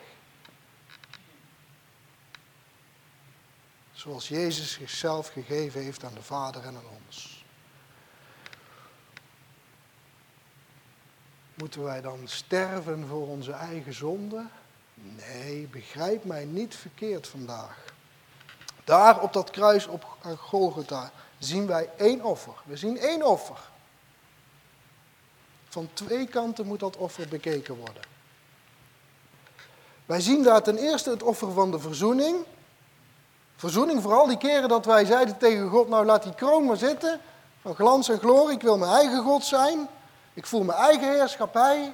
Zoals 3.94 4.28
Jezus 4.28 4.72
zichzelf 4.72 5.28
gegeven 5.28 5.82
heeft 5.82 6.04
aan 6.04 6.14
de 6.14 6.24
Vader 6.24 6.64
en 6.64 6.76
aan 6.76 7.04
ons. 7.06 7.31
Moeten 11.62 11.84
wij 11.84 12.02
dan 12.02 12.20
sterven 12.26 13.08
voor 13.08 13.28
onze 13.28 13.52
eigen 13.52 13.94
zonde? 13.94 14.46
Nee, 14.94 15.68
begrijp 15.68 16.24
mij 16.24 16.46
niet 16.46 16.76
verkeerd 16.76 17.28
vandaag. 17.28 17.94
Daar 18.84 19.22
op 19.22 19.34
dat 19.34 19.50
kruis 19.50 19.88
op 19.88 20.18
Golgotha 20.38 21.12
zien 21.40 21.68
wij 21.68 21.90
één 21.98 22.24
offer. 22.24 22.54
We 22.66 22.78
zien 22.78 22.98
één 22.98 23.28
offer. 23.28 23.58
Van 25.70 25.90
twee 25.94 26.28
kanten 26.28 26.66
moet 26.66 26.80
dat 26.80 26.98
offer 26.98 27.28
bekeken 27.28 27.76
worden. 27.76 28.04
Wij 30.06 30.22
zien 30.22 30.44
daar 30.44 30.64
ten 30.64 30.78
eerste 30.78 31.10
het 31.10 31.24
offer 31.24 31.52
van 31.52 31.72
de 31.72 31.80
verzoening 31.80 32.46
Verzoening 33.56 34.02
vooral 34.02 34.28
die 34.28 34.38
keren 34.38 34.70
dat 34.70 34.86
wij 34.86 35.06
zeiden 35.06 35.38
tegen 35.38 35.70
God, 35.70 35.90
nou 35.90 36.06
laat 36.06 36.24
die 36.24 36.36
kroon 36.36 36.66
maar 36.66 36.78
zitten, 36.78 37.20
van 37.62 37.76
glans 37.76 38.10
en 38.10 38.20
glorie, 38.20 38.56
ik 38.56 38.62
wil 38.62 38.78
mijn 38.78 38.92
eigen 38.92 39.24
God 39.24 39.44
zijn, 39.44 39.88
ik 40.34 40.46
voel 40.46 40.64
mijn 40.64 40.80
eigen 40.80 41.14
heerschappij. 41.14 41.94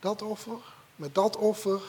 Dat 0.00 0.22
offer, 0.22 0.58
met 0.96 1.14
dat 1.14 1.36
offer 1.36 1.80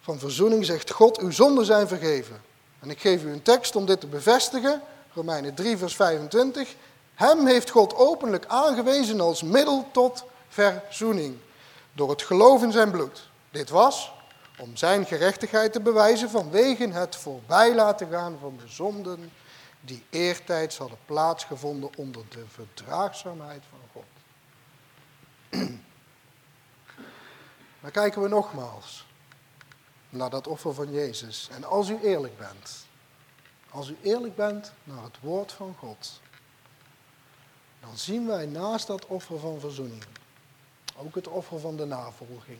van 0.00 0.18
verzoening 0.18 0.64
zegt 0.64 0.90
God, 0.90 1.18
uw 1.18 1.30
zonden 1.30 1.64
zijn 1.64 1.88
vergeven. 1.88 2.42
En 2.80 2.90
ik 2.90 3.00
geef 3.00 3.22
u 3.22 3.32
een 3.32 3.42
tekst 3.42 3.76
om 3.76 3.86
dit 3.86 4.00
te 4.00 4.06
bevestigen, 4.06 4.82
Romeinen 5.14 5.54
3 5.54 5.76
vers 5.76 5.96
25. 5.96 6.74
Hem 7.14 7.46
heeft 7.46 7.70
God 7.70 7.94
openlijk 7.94 8.44
aangewezen 8.46 9.20
als 9.20 9.42
middel 9.42 9.88
tot 9.92 10.24
verzoening, 10.48 11.36
door 11.92 12.10
het 12.10 12.22
geloof 12.22 12.62
in 12.62 12.72
zijn 12.72 12.90
bloed. 12.90 13.30
Dit 13.50 13.70
was 13.70 14.12
om 14.58 14.76
zijn 14.76 15.06
gerechtigheid 15.06 15.72
te 15.72 15.80
bewijzen 15.80 16.30
vanwege 16.30 16.88
het 16.88 17.16
voorbij 17.16 17.74
laten 17.74 18.08
gaan 18.10 18.36
van 18.40 18.56
de 18.56 18.68
zonden 18.68 19.32
die 19.84 20.04
eertijds 20.10 20.78
hadden 20.78 20.98
plaatsgevonden 21.04 21.96
onder 21.96 22.24
de 22.28 22.44
verdraagzaamheid 22.48 23.62
van 23.70 23.78
God. 23.92 24.04
Dan 27.80 27.90
kijken 27.90 28.22
we 28.22 28.28
nogmaals 28.28 29.06
naar 30.08 30.30
dat 30.30 30.46
offer 30.46 30.74
van 30.74 30.92
Jezus. 30.92 31.48
En 31.52 31.64
als 31.64 31.88
u 31.88 31.98
eerlijk 32.02 32.38
bent, 32.38 32.86
als 33.70 33.88
u 33.88 33.96
eerlijk 34.02 34.36
bent 34.36 34.72
naar 34.84 35.02
het 35.02 35.20
woord 35.20 35.52
van 35.52 35.74
God, 35.78 36.20
dan 37.80 37.96
zien 37.96 38.26
wij 38.26 38.46
naast 38.46 38.86
dat 38.86 39.06
offer 39.06 39.38
van 39.38 39.60
verzoening 39.60 40.04
ook 40.96 41.14
het 41.14 41.28
offer 41.28 41.60
van 41.60 41.76
de 41.76 41.84
navolging. 41.84 42.58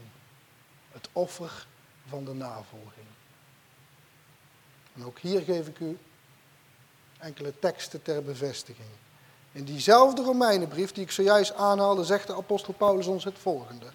Het 0.90 1.08
offer 1.12 1.66
van 2.08 2.24
de 2.24 2.34
navolging. 2.34 3.06
En 4.94 5.04
ook 5.04 5.18
hier 5.18 5.40
geef 5.40 5.68
ik 5.68 5.78
u 5.78 5.98
enkele 7.22 7.58
teksten 7.58 8.02
ter 8.02 8.22
bevestiging. 8.22 8.88
In 9.52 9.64
diezelfde 9.64 10.22
Romeinenbrief 10.22 10.92
die 10.92 11.02
ik 11.02 11.10
zojuist 11.10 11.54
aanhaalde, 11.54 12.04
zegt 12.04 12.26
de 12.26 12.34
apostel 12.36 12.72
Paulus 12.72 13.06
ons 13.06 13.24
het 13.24 13.38
volgende. 13.38 13.86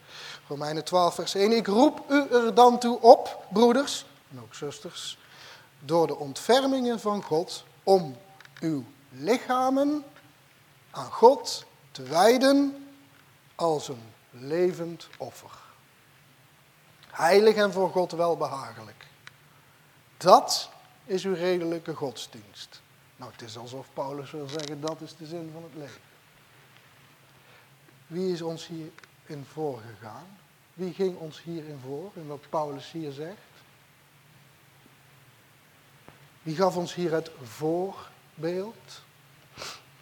Romeinen 0.47 0.84
12, 0.84 1.15
vers 1.15 1.36
1. 1.36 1.51
Ik 1.51 1.67
roep 1.67 2.03
u 2.09 2.28
er 2.32 2.53
dan 2.53 2.80
toe 2.80 3.01
op, 3.01 3.45
broeders 3.53 4.05
en 4.32 4.41
ook 4.41 4.53
zusters, 4.53 5.17
door 5.80 6.07
de 6.07 6.15
ontfermingen 6.15 6.99
van 6.99 7.23
God, 7.23 7.63
om 7.84 8.17
uw 8.59 8.84
lichamen 9.09 10.03
aan 10.91 11.11
God 11.11 11.65
te 11.91 12.03
wijden 12.03 12.88
als 13.55 13.88
een 13.88 14.13
levend 14.30 15.07
offer. 15.17 15.51
Heilig 17.07 17.55
en 17.55 17.71
voor 17.71 17.89
God 17.89 18.11
welbehagelijk. 18.11 19.05
Dat 20.17 20.69
is 21.05 21.23
uw 21.23 21.34
redelijke 21.34 21.93
godsdienst. 21.93 22.82
Nou, 23.18 23.32
het 23.32 23.41
is 23.41 23.57
alsof 23.57 23.88
Paulus 23.93 24.32
wil 24.32 24.47
zeggen, 24.47 24.82
dat 24.82 25.01
is 25.01 25.15
de 25.18 25.26
zin 25.26 25.49
van 25.53 25.63
het 25.63 25.76
leven. 25.76 26.01
Wie 28.07 28.32
is 28.32 28.41
ons 28.41 28.68
hierin 28.68 29.45
voorgegaan? 29.51 30.38
Wie 30.74 30.93
ging 30.93 31.18
ons 31.18 31.43
hierin 31.43 31.80
voor, 31.86 32.11
in 32.13 32.28
wat 32.28 32.49
Paulus 32.49 32.91
hier 32.91 33.11
zegt? 33.11 33.38
Wie 36.41 36.55
gaf 36.55 36.76
ons 36.76 36.93
hier 36.93 37.11
het 37.11 37.32
voorbeeld? 37.43 39.01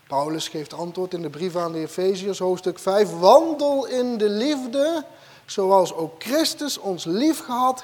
Paulus 0.07 0.47
geeft 0.47 0.73
antwoord 0.73 1.13
in 1.13 1.21
de 1.21 1.29
brief 1.29 1.55
aan 1.55 1.71
de 1.71 1.79
Efeziërs, 1.79 2.39
hoofdstuk 2.39 2.79
5. 2.79 3.09
Wandel 3.09 3.85
in 3.87 4.17
de 4.17 4.29
liefde, 4.29 5.05
zoals 5.45 5.93
ook 5.93 6.23
Christus 6.23 6.77
ons 6.77 7.05
lief 7.05 7.39
gehad 7.39 7.83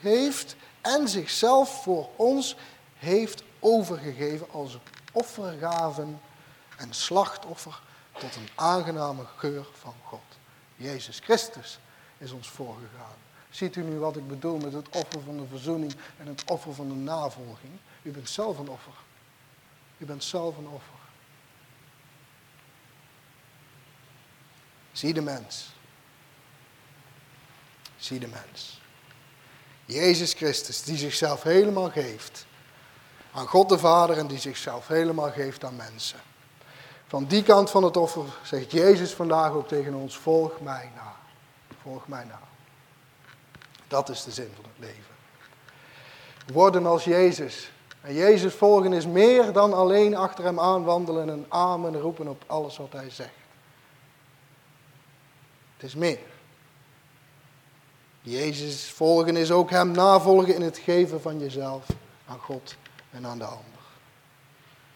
heeft 0.00 0.56
en 0.80 1.08
zichzelf 1.08 1.82
voor 1.82 2.08
ons 2.16 2.56
heeft 2.96 3.42
overgegeven 3.62 4.50
als 4.50 4.78
offergaven 5.12 6.20
en 6.76 6.92
slachtoffer 6.92 7.82
tot 8.12 8.36
een 8.36 8.48
aangename 8.54 9.24
geur 9.36 9.66
van 9.72 9.94
God. 10.04 10.20
Jezus 10.76 11.18
Christus 11.18 11.78
is 12.18 12.30
ons 12.30 12.48
voorgegaan. 12.48 13.16
Ziet 13.50 13.76
u 13.76 13.82
nu 13.82 13.98
wat 13.98 14.16
ik 14.16 14.28
bedoel 14.28 14.58
met 14.58 14.72
het 14.72 14.88
offer 14.88 15.20
van 15.20 15.36
de 15.36 15.46
verzoening 15.46 15.94
en 16.18 16.26
het 16.26 16.44
offer 16.50 16.74
van 16.74 16.88
de 16.88 16.94
navolging? 16.94 17.72
U 18.02 18.10
bent 18.10 18.28
zelf 18.28 18.58
een 18.58 18.68
offer. 18.68 18.94
U 19.98 20.04
bent 20.04 20.24
zelf 20.24 20.56
een 20.56 20.68
offer. 20.68 21.00
Zie 24.92 25.14
de 25.14 25.22
mens. 25.22 25.72
Zie 27.96 28.20
de 28.20 28.28
mens. 28.28 28.80
Jezus 29.84 30.32
Christus, 30.32 30.82
die 30.82 30.96
zichzelf 30.96 31.42
helemaal 31.42 31.90
geeft 31.90 32.46
aan 33.32 33.46
God 33.46 33.68
de 33.68 33.78
Vader 33.78 34.18
en 34.18 34.26
die 34.26 34.38
zichzelf 34.38 34.86
helemaal 34.86 35.30
geeft 35.30 35.64
aan 35.64 35.76
mensen. 35.76 36.18
Van 37.06 37.24
die 37.24 37.42
kant 37.42 37.70
van 37.70 37.84
het 37.84 37.96
offer 37.96 38.24
zegt 38.42 38.72
Jezus 38.72 39.12
vandaag 39.12 39.52
ook 39.52 39.68
tegen 39.68 39.94
ons, 39.94 40.16
volg 40.16 40.60
mij 40.60 40.90
na. 40.94 41.14
Volg 41.82 42.08
mij 42.08 42.24
na. 42.24 42.40
Dat 43.88 44.08
is 44.08 44.24
de 44.24 44.30
zin 44.30 44.50
van 44.54 44.64
het 44.64 44.88
leven. 44.88 45.14
Worden 46.52 46.86
als 46.86 47.04
Jezus. 47.04 47.70
En 48.00 48.14
Jezus 48.14 48.54
volgen 48.54 48.92
is 48.92 49.06
meer 49.06 49.52
dan 49.52 49.72
alleen 49.72 50.16
achter 50.16 50.44
hem 50.44 50.60
aanwandelen 50.60 51.30
en 51.30 51.46
amen 51.48 52.00
roepen 52.00 52.28
op 52.28 52.44
alles 52.46 52.76
wat 52.76 52.92
hij 52.92 53.10
zegt. 53.10 53.30
Het 55.76 55.82
is 55.82 55.94
meer. 55.94 56.18
Jezus 58.20 58.90
volgen 58.90 59.36
is 59.36 59.50
ook 59.50 59.70
hem 59.70 59.90
navolgen 59.90 60.54
in 60.54 60.62
het 60.62 60.78
geven 60.78 61.20
van 61.20 61.38
jezelf 61.38 61.86
aan 62.26 62.38
God 62.38 62.76
en 63.12 63.26
aan 63.26 63.38
de 63.38 63.44
ander. 63.44 63.80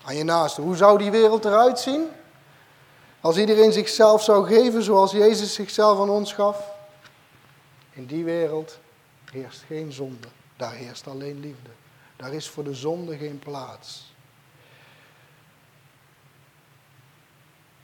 Aan 0.03 0.17
je 0.17 0.25
naaste. 0.25 0.61
Hoe 0.61 0.77
zou 0.77 0.99
die 0.99 1.11
wereld 1.11 1.45
eruit 1.45 1.79
zien? 1.79 2.09
Als 3.21 3.37
iedereen 3.37 3.73
zichzelf 3.73 4.23
zou 4.23 4.47
geven 4.47 4.83
zoals 4.83 5.13
Jezus 5.13 5.55
zichzelf 5.55 6.01
aan 6.01 6.11
ons 6.11 6.33
gaf. 6.33 6.71
In 7.91 8.07
die 8.07 8.25
wereld 8.25 8.79
heerst 9.31 9.63
geen 9.67 9.93
zonde. 9.93 10.29
Daar 10.57 10.73
heerst 10.73 11.07
alleen 11.07 11.41
liefde. 11.41 11.71
Daar 12.17 12.33
is 12.33 12.49
voor 12.49 12.65
de 12.65 12.75
zonde 12.75 13.17
geen 13.17 13.39
plaats. 13.39 14.15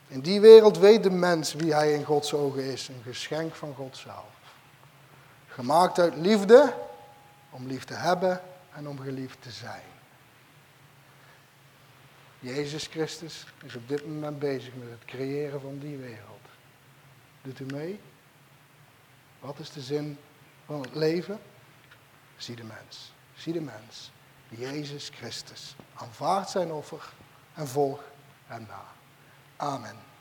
In 0.06 0.20
die 0.20 0.40
wereld 0.40 0.78
weet 0.78 1.02
de 1.02 1.10
mens 1.10 1.54
wie 1.54 1.74
hij 1.74 1.92
in 1.92 2.04
Gods 2.04 2.34
ogen 2.34 2.64
is. 2.64 2.88
Een 2.88 3.02
geschenk 3.04 3.54
van 3.54 3.74
God 3.74 3.96
zelf. 3.96 4.40
Gemaakt 5.46 5.98
uit 5.98 6.16
liefde, 6.16 6.74
om 7.50 7.66
lief 7.66 7.84
te 7.84 7.94
hebben 7.94 8.40
en 8.74 8.88
om 8.88 9.00
geliefd 9.00 9.42
te 9.42 9.50
zijn. 9.50 9.91
Jezus 12.42 12.86
Christus 12.86 13.46
is 13.64 13.76
op 13.76 13.88
dit 13.88 14.06
moment 14.06 14.38
bezig 14.38 14.74
met 14.74 14.90
het 14.90 15.04
creëren 15.04 15.60
van 15.60 15.78
die 15.78 15.96
wereld. 15.96 16.40
Doet 17.42 17.60
u 17.60 17.64
mee? 17.64 18.00
Wat 19.40 19.58
is 19.58 19.70
de 19.70 19.80
zin 19.80 20.18
van 20.64 20.80
het 20.80 20.94
leven? 20.94 21.40
Zie 22.36 22.56
de 22.56 22.64
mens. 22.64 23.12
Zie 23.34 23.52
de 23.52 23.60
mens. 23.60 24.10
Jezus 24.48 25.08
Christus. 25.08 25.76
Aanvaard 25.94 26.48
zijn 26.48 26.72
offer 26.72 27.12
en 27.54 27.68
volg 27.68 28.02
hem 28.46 28.66
na. 28.68 28.84
Amen. 29.56 30.11